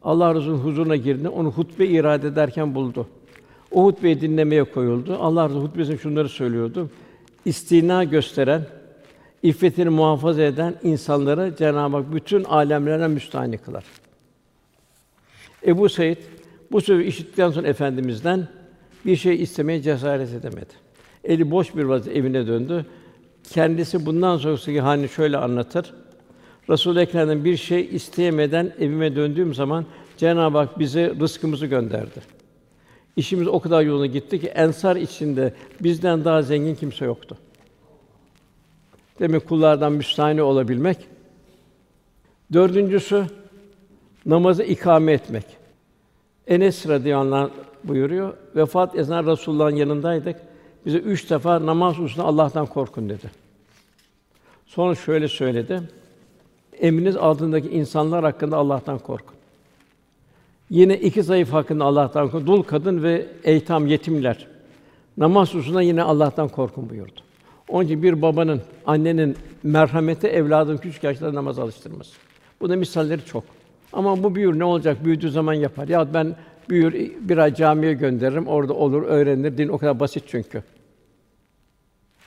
[0.03, 3.07] Allah Resulü'nün huzuruna girdi, onu hutbe irade ederken buldu.
[3.70, 5.18] O hutbeyi dinlemeye koyuldu.
[5.20, 6.91] Allah Resulü hutbesinde şunları söylüyordu.
[7.45, 8.66] İstina gösteren,
[9.43, 13.84] iffetini muhafaza eden insanları Cenab-ı Hak bütün alemlerden müstahni kılar.
[15.66, 16.16] Ebu Said
[16.72, 18.49] bu sözü işittikten sonra efendimizden
[19.07, 20.74] bir şey istemeye cesaret edemedi.
[21.24, 22.86] Eli boş bir vaziyette evine döndü.
[23.53, 25.95] kendisi bundan sonraki halini şöyle anlatır.
[26.70, 29.86] Resul Ekrem'den bir şey isteyemeden evime döndüğüm zaman
[30.16, 32.39] Cenab-ı Hak bize rızkımızı gönderdi.
[33.17, 37.37] İşimiz o kadar yoluna gitti ki ensar içinde bizden daha zengin kimse yoktu.
[39.19, 40.99] Demek kullardan müstahane olabilmek.
[42.53, 43.27] Dördüncüsü
[44.27, 45.45] namazı ikame etmek.
[46.47, 47.51] Enes radıyallahu anh
[47.85, 48.35] buyuruyor.
[48.57, 50.37] Vefat esnasında Resulullah'ın yanındaydık.
[50.87, 53.31] Bize üç defa namaz hususunda Allah'tan korkun dedi.
[54.67, 55.83] Sonra şöyle söyledi.
[56.81, 59.39] Emriniz altındaki insanlar hakkında Allah'tan korkun.
[60.71, 62.47] Yine iki zayıf hakkında Allah'tan korkun.
[62.47, 64.47] Dul kadın ve eytam yetimler.
[65.16, 67.21] Namaz hususunda yine Allah'tan korkun buyurdu.
[67.68, 72.16] Onun için bir babanın, annenin merhameti evladın küçük yaşta namaz alıştırması.
[72.61, 73.45] Bu da misalleri çok.
[73.93, 75.05] Ama bu büyür ne olacak?
[75.05, 75.89] Büyüdüğü zaman yapar.
[75.89, 76.37] Ya ben
[76.68, 79.59] büyür bir ay camiye gönderirim, orada olur, öğrenir.
[79.59, 80.62] Din o kadar basit çünkü.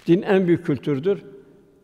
[0.08, 1.24] Din en büyük kültürdür.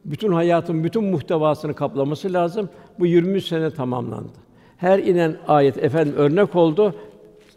[0.05, 2.69] Bütün hayatın bütün muhtevasını kaplaması lazım.
[2.99, 4.48] Bu 20 sene tamamlandı.
[4.79, 6.95] Her inen ayet efendim örnek oldu.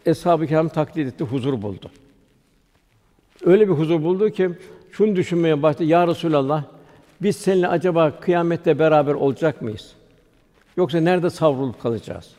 [0.05, 1.91] Eshab-ı Kiram taklit etti, huzur buldu.
[3.45, 4.49] Öyle bir huzur buldu ki
[4.91, 5.83] şunu düşünmeye başladı.
[5.83, 6.63] Ya Resulallah,
[7.21, 9.93] biz seninle acaba kıyamette beraber olacak mıyız?
[10.77, 12.29] Yoksa nerede savrulup kalacağız?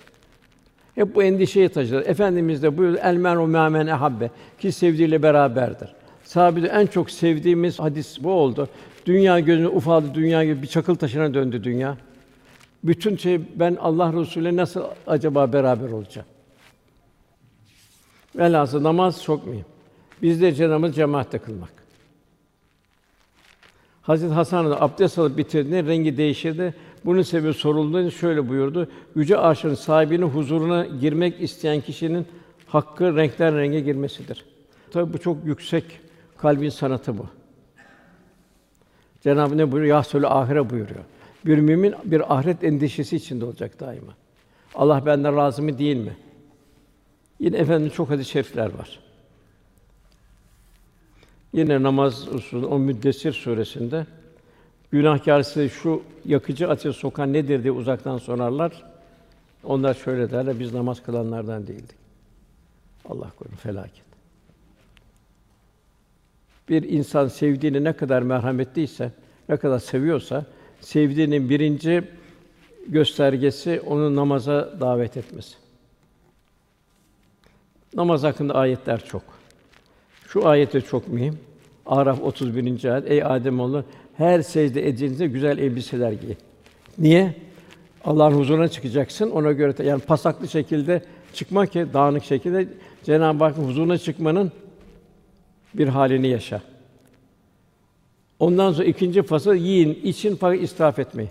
[0.95, 2.03] Hep bu endişeyi taşıdılar.
[2.07, 5.89] Efendimiz de buyurdu, el meru mâmen ehabbe ki sevdiğiyle beraberdir.
[6.25, 8.69] Sahabede en çok sevdiğimiz hadis bu oldu.
[9.07, 11.97] Dünya gözüne ufaldı, dünya gibi bir çakıl taşına döndü dünya.
[12.85, 16.27] Bütün şey ben Allah Resulü'yle nasıl acaba beraber olacağım?
[18.37, 19.65] Velhâsıl namaz çok mühim.
[20.23, 21.73] Bizde cenamız cemaatle kılmak.
[24.03, 26.75] Hazreti Hasan abdest alıp bitirdiğinde rengi değişirdi.
[27.05, 32.27] Bunun sebebi sorulduğunda şöyle buyurdu: Yüce Arş'ın sahibinin huzuruna girmek isteyen kişinin
[32.67, 34.45] hakkı renkler renge girmesidir.
[34.91, 35.85] Tabi bu çok yüksek
[36.37, 37.27] kalbin sanatı bu.
[39.23, 39.97] Cenab-ı ne buyuruyor?
[39.97, 41.05] Yahsülü ahire buyuruyor.
[41.47, 44.15] Bir mümin bir ahiret endişesi içinde olacak daima.
[44.75, 46.17] Allah benden razı mı değil mi?
[47.41, 49.01] Yine efendim çok hadis-i şerifler var.
[51.53, 54.07] Yine namaz usulü o Müddessir suresinde
[54.91, 58.83] günahkar size şu yakıcı ateşe sokan nedir diye uzaktan sorarlar.
[59.65, 61.97] Onlar şöyle derler, biz namaz kılanlardan değildik.
[63.09, 64.05] Allah korusun felaket.
[66.69, 69.13] Bir insan sevdiğini ne kadar merhametliyse,
[69.49, 70.47] ne kadar seviyorsa,
[70.85, 72.05] sevdiğinin birinci
[72.89, 75.55] göstergesi onu namaza davet etmesi.
[77.95, 79.23] Namaz hakkında ayetler çok.
[80.29, 81.39] Şu ayet de çok mühim.
[81.87, 82.85] Araf 31.
[82.85, 83.11] ayet.
[83.11, 83.85] Ey Adem oğlu
[84.17, 86.35] her secde edildiğinizde güzel elbiseler giy.
[86.99, 87.35] Niye?
[88.05, 89.31] Allah'ın huzuruna çıkacaksın.
[89.31, 91.03] Ona göre yani pasaklı şekilde
[91.35, 92.69] çıkmak ki dağınık şekilde
[93.05, 94.53] Cenab-ı Hakk'ın huzuruna çıkmanın
[95.75, 96.63] bir halini yaşa.
[98.45, 101.31] Ondan sonra ikinci fasıl yiyin, için fakat israf etmeyin.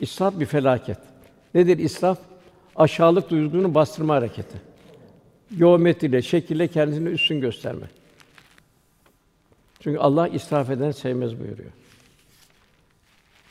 [0.00, 0.98] İsraf bir felaket.
[1.54, 2.18] Nedir israf?
[2.76, 4.60] Aşağılık duygusunu bastırma hareketi.
[5.58, 7.86] Geometriyle, şekille kendini üstün gösterme.
[9.80, 11.70] Çünkü Allah israf eden sevmez buyuruyor.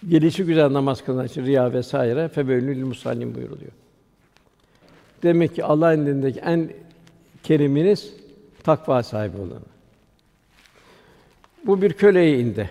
[0.09, 3.72] Gelişi güzel namaz kılan için riya vesaire febelül musallin buyuruluyor.
[5.24, 6.70] Demek ki Allah'ın indindeki en
[7.43, 8.13] keriminiz
[8.63, 9.76] takva sahibi olanı.
[11.68, 12.70] Bu bir köleye indi.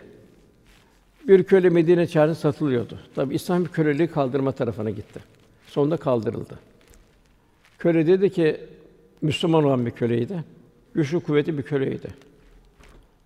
[1.29, 2.99] Bir köle Medine çarşısında satılıyordu.
[3.15, 5.21] Tabi İslam bir köleliği kaldırma tarafına gitti.
[5.67, 6.59] Sonunda kaldırıldı.
[7.79, 8.61] Köle dedi ki
[9.23, 10.45] Müslüman olan bir köleydi.
[10.95, 12.09] Güçlü kuvvetli bir köleydi.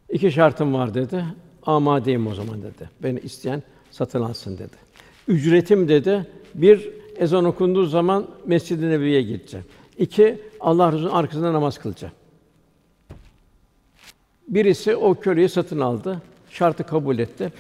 [0.09, 1.25] İki şartım var dedi.
[1.63, 2.91] Amadeyim o zaman dedi.
[3.03, 4.77] Beni isteyen satın alsın dedi.
[5.29, 6.27] Ücretim dedi.
[6.55, 9.67] Bir ezan okunduğu zaman Mescid-i Nebevi'ye gideceğim.
[9.99, 12.15] İki Allah Resulü'nün arkasında namaz kılacağım.
[14.51, 16.23] Birisi o köleyi satın aldı.
[16.51, 17.53] Şartı kabul etti.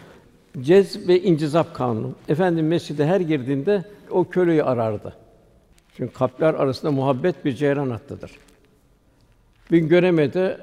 [0.60, 2.14] Cez ve incizap kanunu.
[2.28, 5.16] Efendim mescide her girdiğinde o köleyi arardı.
[5.96, 8.30] Çünkü kalpler arasında muhabbet bir ceyran hattıdır.
[9.70, 10.58] Bir gün göremedi.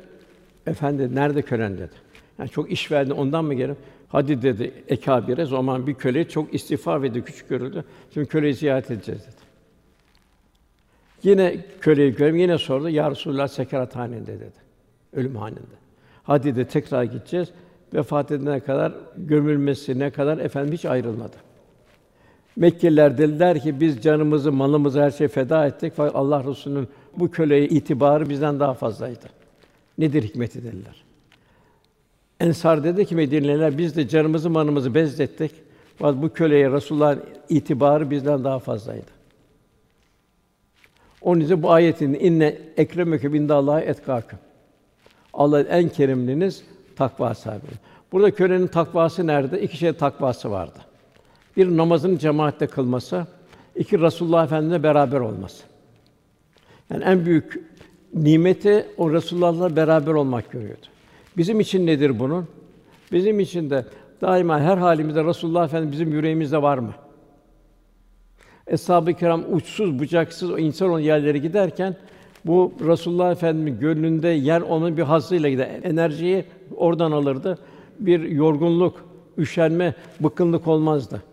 [0.67, 1.93] Efendi nerede kölen dedi.
[2.39, 7.01] Yani çok iş verdi ondan mı gelip hadi dedi ekabire zaman bir köle çok istiğfar
[7.01, 7.86] ve küçük görüldü.
[8.13, 9.47] Şimdi köleyi ziyaret edeceğiz dedi.
[11.23, 12.89] Yine köleyi gördüm, yine sordu.
[12.89, 14.67] Ya Resulullah sekarathanede dedi.
[15.13, 15.86] Ölüm haninde.
[16.28, 17.49] Hadi de tekrar gideceğiz.
[17.93, 21.36] Vefat edene kadar gömülmesi ne kadar efendim hiç ayrılmadı.
[22.55, 27.67] Mekkeliler dediler ki biz canımızı, malımızı her şeyi feda ettik fakat Allah Resulü'nün bu köleye
[27.67, 29.25] itibarı bizden daha fazlaydı.
[29.97, 31.03] Nedir hikmeti dediler.
[32.39, 35.51] Ensar dedi ki Medineliler biz de canımızı, malımızı bezlettik.
[35.97, 39.11] Fakat bu köleye Resulullah'ın itibarı bizden daha fazlaydı.
[41.21, 44.39] Onun için bu ayetin inne ekremeke bindallahi etkâküm.
[45.38, 46.63] Allah'ın en kerimliniz
[46.95, 47.65] takva sahibi.
[48.11, 49.61] Burada kölenin takvası nerede?
[49.61, 50.79] İki şey takvası vardı.
[51.57, 53.27] Bir namazını cemaatle kılması,
[53.75, 55.63] iki Resulullah Efendimizle beraber olması.
[56.89, 57.61] Yani en büyük
[58.13, 60.85] nimeti o Resulullah'la beraber olmak görüyordu.
[61.38, 62.47] Bizim için nedir bunun?
[63.11, 63.85] Bizim için de
[64.21, 66.93] daima her halimizde Resulullah Efendimiz bizim yüreğimizde var mı?
[68.67, 71.95] Eshab-ı Kiram uçsuz bucaksız o insan olan yerlere giderken
[72.45, 75.79] bu Resulullah Efendimiz gönlünde yer onun bir hazzıyla gider.
[75.83, 77.57] Enerjiyi oradan alırdı.
[77.99, 79.05] Bir yorgunluk,
[79.38, 81.23] üşenme, bıkkınlık olmazdı.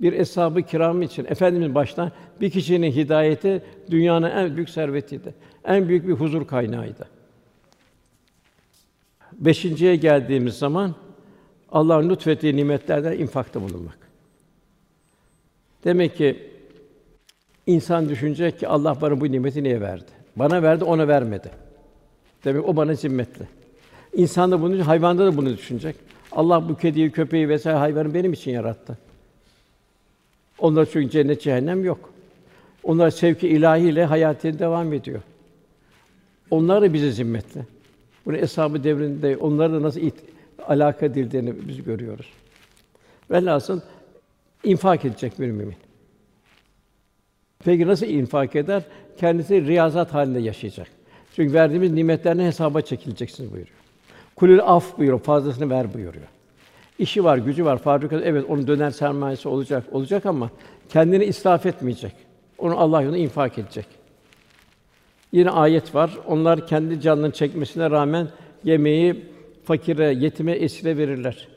[0.00, 5.34] Bir eshab-ı kiram için efendimiz baştan bir kişinin hidayeti dünyanın en büyük servetiydi.
[5.64, 7.08] En büyük bir huzur kaynağıydı.
[9.32, 10.94] Beşinciye geldiğimiz zaman
[11.72, 13.98] Allah'ın lütfettiği nimetlerden infakta bulunmak.
[15.84, 16.50] Demek ki
[17.68, 20.10] insan düşünecek ki Allah bana bu nimeti niye verdi?
[20.36, 21.50] Bana verdi, ona vermedi.
[22.44, 23.44] Demek o bana zimmetli.
[24.14, 25.96] İnsan da bunu, hayvanda da bunu düşünecek.
[26.32, 28.98] Allah bu kediyi, köpeği vesaire hayvanı benim için yarattı.
[30.58, 32.10] Onlar çünkü cennet cehennem yok.
[32.82, 35.20] Onlar sevki ilahiyle hayatına devam ediyor.
[36.50, 37.60] Onlar da bize zimmetli.
[38.26, 40.14] Bunu eshab-ı devrinde onlarla nasıl it,
[40.66, 42.26] alaka edildiğini biz görüyoruz.
[43.30, 43.80] Velhasıl
[44.64, 45.87] infak edecek bir mümin.
[47.64, 48.82] Peki nasıl infak eder?
[49.16, 50.88] Kendisi riyazat halinde yaşayacak.
[51.36, 53.76] Çünkü verdiğimiz nimetlerini hesaba çekileceksiniz buyuruyor.
[54.36, 56.26] Kulül af buyuruyor, fazlasını ver buyuruyor.
[56.98, 60.50] İşi var, gücü var, fabrikası evet onun döner sermayesi olacak, olacak ama
[60.88, 62.12] kendini israf etmeyecek.
[62.58, 63.86] Onu Allah yolunda infak edecek.
[65.32, 66.18] Yine ayet var.
[66.26, 68.28] Onlar kendi canını çekmesine rağmen
[68.64, 69.24] yemeği
[69.64, 71.48] fakire, yetime, esire verirler.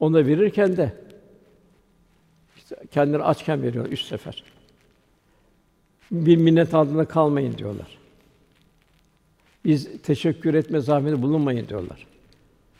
[0.00, 1.03] Onu verirken de
[2.90, 4.44] kendileri açken veriyor üç sefer.
[6.10, 7.98] Bir minnet altında kalmayın diyorlar.
[9.64, 12.06] Biz teşekkür etme zahmeti bulunmayın diyorlar.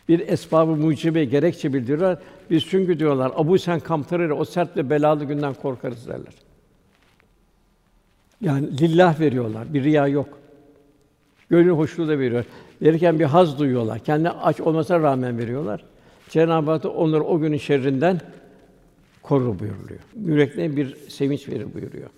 [0.08, 2.18] Bir esbabı mucibe gerekçe bildiriyorlar.
[2.50, 6.34] Biz çünkü diyorlar Abu Sen Kamtarır o sert ve belalı günden korkarız derler.
[8.40, 9.74] Yani lillah veriyorlar.
[9.74, 10.38] Bir riya yok.
[11.50, 12.44] Gönül hoşluğu da veriyor.
[12.82, 13.98] Verirken bir haz duyuyorlar.
[13.98, 15.84] Kendi aç olmasına rağmen veriyorlar.
[16.28, 18.20] Cenab-ı Hak onları o günün şerrinden
[19.24, 20.00] korur buyuruluyor.
[20.16, 22.10] Yüreklerine bir sevinç verir buyuruyor.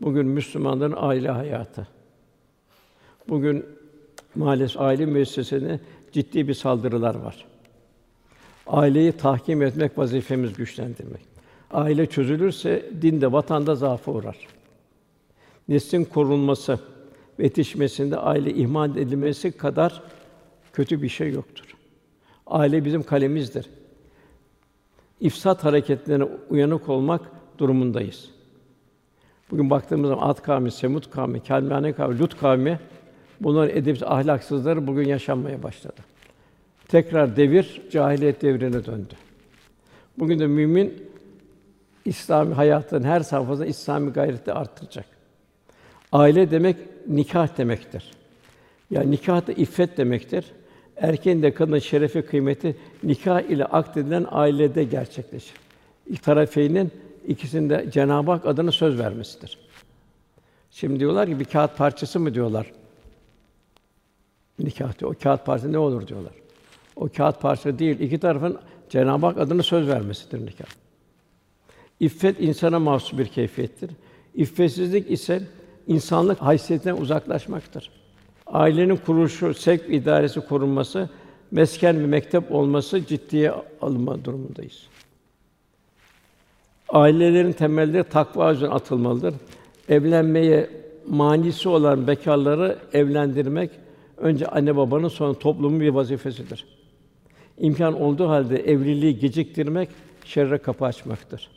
[0.00, 1.88] Bugün Müslümanların aile hayatı.
[3.28, 3.66] Bugün
[4.34, 5.80] maalesef aile müessesesine
[6.12, 7.44] ciddi bir saldırılar var.
[8.66, 11.22] Aileyi tahkim etmek vazifemiz güçlendirmek.
[11.70, 14.36] Aile çözülürse dinde, vatanda zaafa uğrar.
[15.68, 16.78] Neslin korunması
[17.38, 20.02] ve yetişmesinde aile ihmal edilmesi kadar
[20.72, 21.76] kötü bir şey yoktur.
[22.46, 23.81] Aile bizim kalemizdir.
[25.22, 27.20] İfsat hareketlerine uyanık olmak
[27.58, 28.30] durumundayız.
[29.50, 32.80] Bugün baktığımız zaman Ad kavmi, Semud kavmi, Kelmane kavmi, Lut kavmi
[33.40, 36.00] bunlar edepsiz ahlaksızları bugün yaşanmaya başladı.
[36.88, 39.14] Tekrar devir cahiliyet devrine döndü.
[40.18, 41.08] Bugün de mümin
[42.04, 45.06] İslami hayatın her safhasında İslami gayreti arttıracak.
[46.12, 46.76] Aile demek
[47.08, 48.10] nikah demektir.
[48.90, 50.52] Yani nikah da iffet demektir.
[51.02, 55.54] Erkeğin de kadının şerefi kıymeti nikah ile akdedilen ailede gerçekleşir.
[56.06, 56.92] İki tarafeynin
[57.26, 59.58] ikisinde Cenab-ı Hak adına söz vermesidir.
[60.70, 62.72] Şimdi diyorlar ki bir kağıt parçası mı diyorlar.
[64.58, 65.14] Nikah diyor.
[65.14, 66.32] O kağıt parçası ne olur diyorlar.
[66.96, 70.66] O kağıt parçası değil, iki tarafın Cenab-ı Hak adına söz vermesidir nikah.
[72.00, 73.90] İffet insana mahsus bir keyfiyettir.
[74.34, 75.42] İffetsizlik ise
[75.86, 78.01] insanlık haysiyetinden uzaklaşmaktır.
[78.46, 81.08] Ailenin kuruluşu, sevk idaresi korunması,
[81.50, 84.86] mesken ve mektep olması ciddiye alınma durumundayız.
[86.88, 89.34] Ailelerin temelleri takva üzerine atılmalıdır.
[89.88, 90.70] Evlenmeye
[91.08, 93.70] manisi olan bekarları evlendirmek
[94.16, 96.64] önce anne babanın sonra toplumun bir vazifesidir.
[97.58, 99.88] İmkan olduğu halde evliliği geciktirmek
[100.24, 101.50] şerre kapı açmaktır.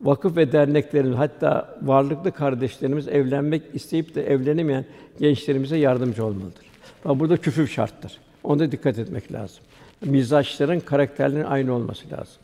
[0.00, 4.84] Vakıf ve derneklerin hatta varlıklı kardeşlerimiz evlenmek isteyip de evlenemeyen
[5.18, 6.64] gençlerimize yardımcı olmalıdır.
[7.04, 8.18] Ama burada küfür şarttır.
[8.42, 9.64] Onda dikkat etmek lazım.
[10.04, 12.36] Mizaçların karakterlerinin aynı olması lazım.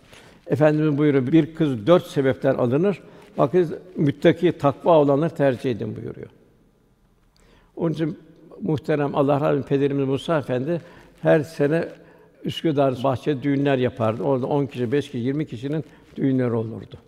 [0.47, 3.01] Efendimiz buyuruyor bir kız dört sebepten alınır.
[3.39, 6.29] Bakın müttaki takva olanlar tercih edin buyuruyor.
[7.77, 8.19] Onun için
[8.61, 10.81] muhterem Allah olsun pederimiz Musa Efendi
[11.23, 11.89] her sene
[12.45, 14.23] Üsküdar bahçe düğünler yapardı.
[14.23, 15.85] Orada 10 kişi, 5 kişi, 20 kişinin
[16.17, 16.99] düğünleri olurdu.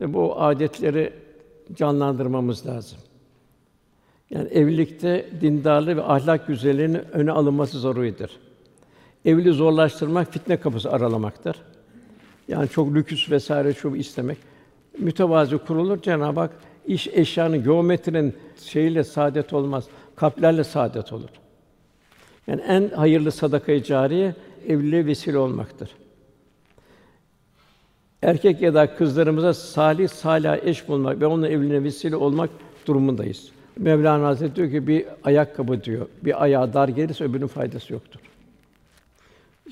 [0.00, 1.12] Tabi bu adetleri
[1.74, 2.98] canlandırmamız lazım.
[4.30, 8.30] Yani evlilikte dindarlığı ve ahlak güzelliğinin öne alınması zaruridir.
[9.24, 11.56] Evliliği zorlaştırmak fitne kapısı aralamaktır.
[12.48, 14.38] Yani çok lüküs vesaire şu istemek.
[14.98, 16.50] Mütevazi kurulur Cenab-ı Hak
[16.86, 18.34] iş eşyanın geometrinin
[18.64, 19.84] şeyiyle saadet olmaz.
[20.16, 21.30] kalplerle saadet olur.
[22.46, 24.34] Yani en hayırlı sadakayı cariye
[24.68, 25.90] evliliğe vesile olmaktır.
[28.22, 32.50] Erkek ya da kızlarımıza salih salih eş bulmak ve onunla evliliğine vesile olmak
[32.86, 33.48] durumundayız.
[33.76, 38.20] Mevlana Hazretleri diyor ki bir ayakkabı diyor, bir ayağı dar gelirse öbürünün faydası yoktur.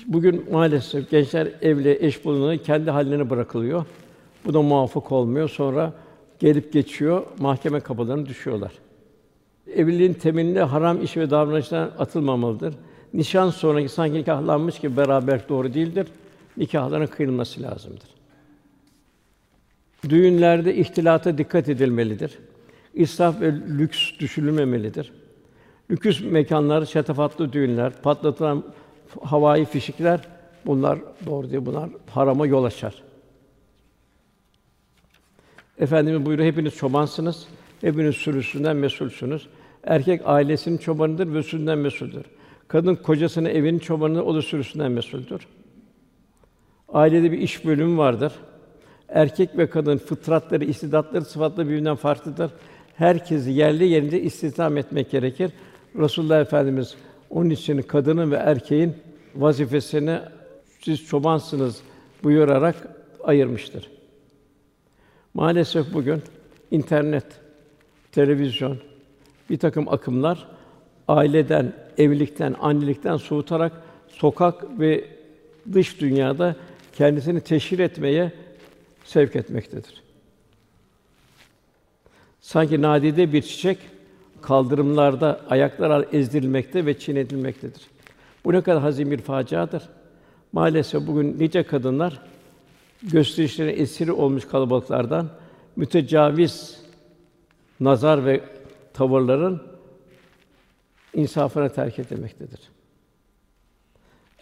[0.07, 3.85] Bugün maalesef gençler evli eş bulunduğunda kendi haline bırakılıyor.
[4.45, 5.49] Bu da muvaffak olmuyor.
[5.49, 5.93] Sonra
[6.39, 8.71] gelip geçiyor, mahkeme kapılarına düşüyorlar.
[9.75, 12.73] Evliliğin temelinde haram iş ve davranışlar atılmamalıdır.
[13.13, 16.07] Nişan sonraki sanki nikahlanmış gibi beraber doğru değildir.
[16.57, 18.18] Nikahların kıyılması lazımdır.
[20.09, 22.39] Düğünlerde ihtilata dikkat edilmelidir.
[22.93, 25.11] İsraf ve lüks düşülmemelidir.
[25.91, 28.63] Lüks mekanlar, şatafatlı düğünler, patlatılan
[29.21, 30.19] havai fişikler
[30.65, 31.65] bunlar doğru değil.
[31.65, 33.03] Bunlar harama yol açar.
[35.79, 37.47] Efendimiz buyuruyor hepiniz çobansınız.
[37.81, 39.47] Hepiniz sürüsünden mesulsünüz.
[39.83, 42.25] Erkek ailesinin çobanıdır ve sürüsünden mesuldür.
[42.67, 45.47] Kadın kocasının evinin çobanı, o da sürüsünden mesuldür.
[46.89, 48.33] Ailede bir iş bölümü vardır.
[49.09, 52.51] Erkek ve kadın fıtratları, istidatları, sıfatları birbirinden farklıdır.
[52.95, 55.51] Herkesi yerli yerinde istihdam etmek gerekir.
[55.95, 56.95] Resulullah Efendimiz
[57.29, 58.93] onun için kadının ve erkeğin
[59.35, 60.19] vazifesini
[60.81, 61.81] siz çobansınız
[62.23, 62.75] buyurarak
[63.23, 63.89] ayırmıştır.
[65.33, 66.21] Maalesef bugün
[66.71, 67.25] internet,
[68.11, 68.77] televizyon,
[69.49, 70.47] bir takım akımlar
[71.07, 73.71] aileden, evlilikten, annelikten soğutarak
[74.07, 75.05] sokak ve
[75.73, 76.55] dış dünyada
[76.93, 78.31] kendisini teşhir etmeye
[79.09, 80.03] sevk etmektedir.
[82.41, 83.77] Sanki nadide bir çiçek
[84.41, 87.81] kaldırımlarda ayaklar ezdirilmekte ve çiğnetilmektedir.
[88.45, 89.83] Bu ne kadar hazin bir faciadır.
[90.51, 92.21] Maalesef bugün nice kadınlar
[93.03, 95.29] gösterişlerin esiri olmuş kalabalıklardan
[95.75, 96.81] mütecaviz
[97.79, 98.41] nazar ve
[98.93, 99.61] tavırların
[101.13, 102.59] insafına terk edilmektedir.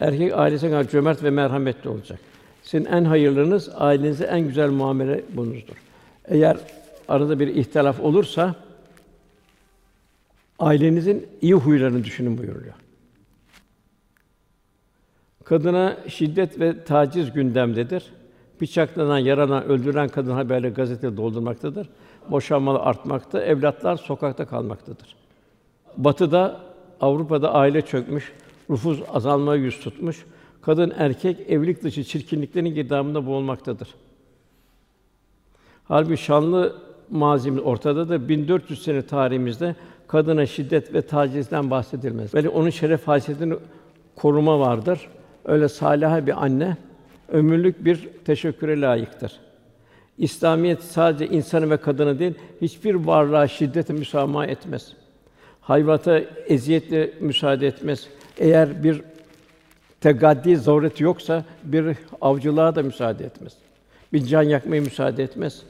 [0.00, 2.20] Erkek ailesine kadar cömert ve merhametli olacak.
[2.68, 5.76] Sizin en hayırlınız ailenize en güzel muamele bunuzdur.
[6.24, 6.56] Eğer
[7.08, 8.54] arada bir ihtilaf olursa
[10.58, 12.74] ailenizin iyi huylarını düşünün buyuruyor.
[15.44, 18.12] Kadına şiddet ve taciz gündemdedir.
[18.60, 21.88] Bıçaklanan, yaralan, öldürülen kadın haberleri gazete doldurmaktadır.
[22.30, 25.16] Boşanmalar artmakta, evlatlar sokakta kalmaktadır.
[25.96, 26.60] Batı'da,
[27.00, 28.32] Avrupa'da aile çökmüş,
[28.68, 30.24] nüfus azalmaya yüz tutmuş.
[30.68, 33.88] Kadın erkek evlilik dışı çirkinliklerin girdabında boğulmaktadır.
[35.84, 36.76] Halbuki şanlı
[37.10, 38.28] mazimiz ortadadır.
[38.28, 39.76] 1400 sene tarihimizde
[40.08, 42.34] kadına şiddet ve tacizden bahsedilmez.
[42.34, 43.54] Böyle onun şeref haysiyetini
[44.16, 45.08] koruma vardır.
[45.44, 46.76] Öyle salih bir anne
[47.28, 49.32] ömürlük bir teşekküre layıktır.
[50.18, 54.92] İslamiyet sadece insanı ve kadını değil, hiçbir varlığa şiddete müsamaha etmez.
[55.60, 58.08] Hayvata eziyetle müsaade etmez.
[58.38, 59.02] Eğer bir
[60.00, 63.52] tegaddi zaruret yoksa bir avcılığa da müsaade etmez.
[64.12, 65.62] Bir can yakmaya müsaade etmez.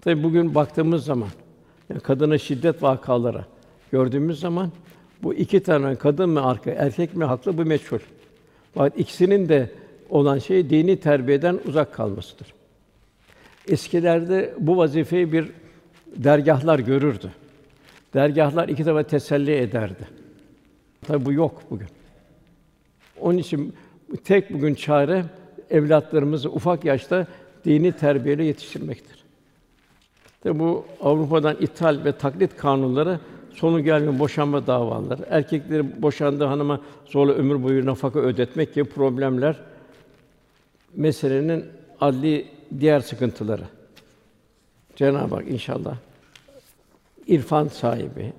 [0.00, 1.28] Tabi bugün baktığımız zaman
[1.90, 3.44] yani kadına şiddet vakaları
[3.92, 4.70] gördüğümüz zaman
[5.22, 7.98] bu iki tane kadın mı arka erkek mi haklı bu meçhul.
[8.74, 9.70] Fakat ikisinin de
[10.10, 12.54] olan şey dini terbiyeden uzak kalmasıdır.
[13.68, 15.50] Eskilerde bu vazifeyi bir
[16.16, 17.32] dergahlar görürdü.
[18.14, 20.08] Dergahlar iki tarafa teselli ederdi.
[21.06, 21.88] Tabi bu yok bugün.
[23.20, 23.74] Onun için
[24.24, 25.24] tek bugün çare
[25.70, 27.26] evlatlarımızı ufak yaşta
[27.64, 29.24] dini terbiyeyle yetiştirmektir.
[30.42, 33.20] Tabi bu Avrupa'dan ithal ve taklit kanunları
[33.54, 39.56] sonu gelmeyen boşanma davaları, erkekleri boşandığı hanıma zorla ömür boyu nafaka ödetmek gibi problemler
[40.94, 41.64] meselenin
[42.00, 42.46] adli
[42.80, 43.64] diğer sıkıntıları.
[44.96, 45.96] Cenab-ı Hak inşallah
[47.26, 48.32] irfan sahibi,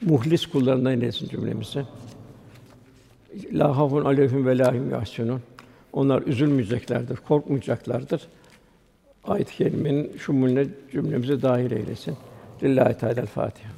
[0.00, 1.84] muhlis kullarından eylesin cümlemizi.
[3.52, 5.40] La hafun aleyhim ve lahim yahsunun.
[5.92, 8.28] Onlar üzülmeyeceklerdir, korkmayacaklardır.
[9.24, 12.16] Ayet-i kerimenin şumulüne cümlemize dahil eylesin.
[12.62, 13.73] Lillahi Teala Fatiha.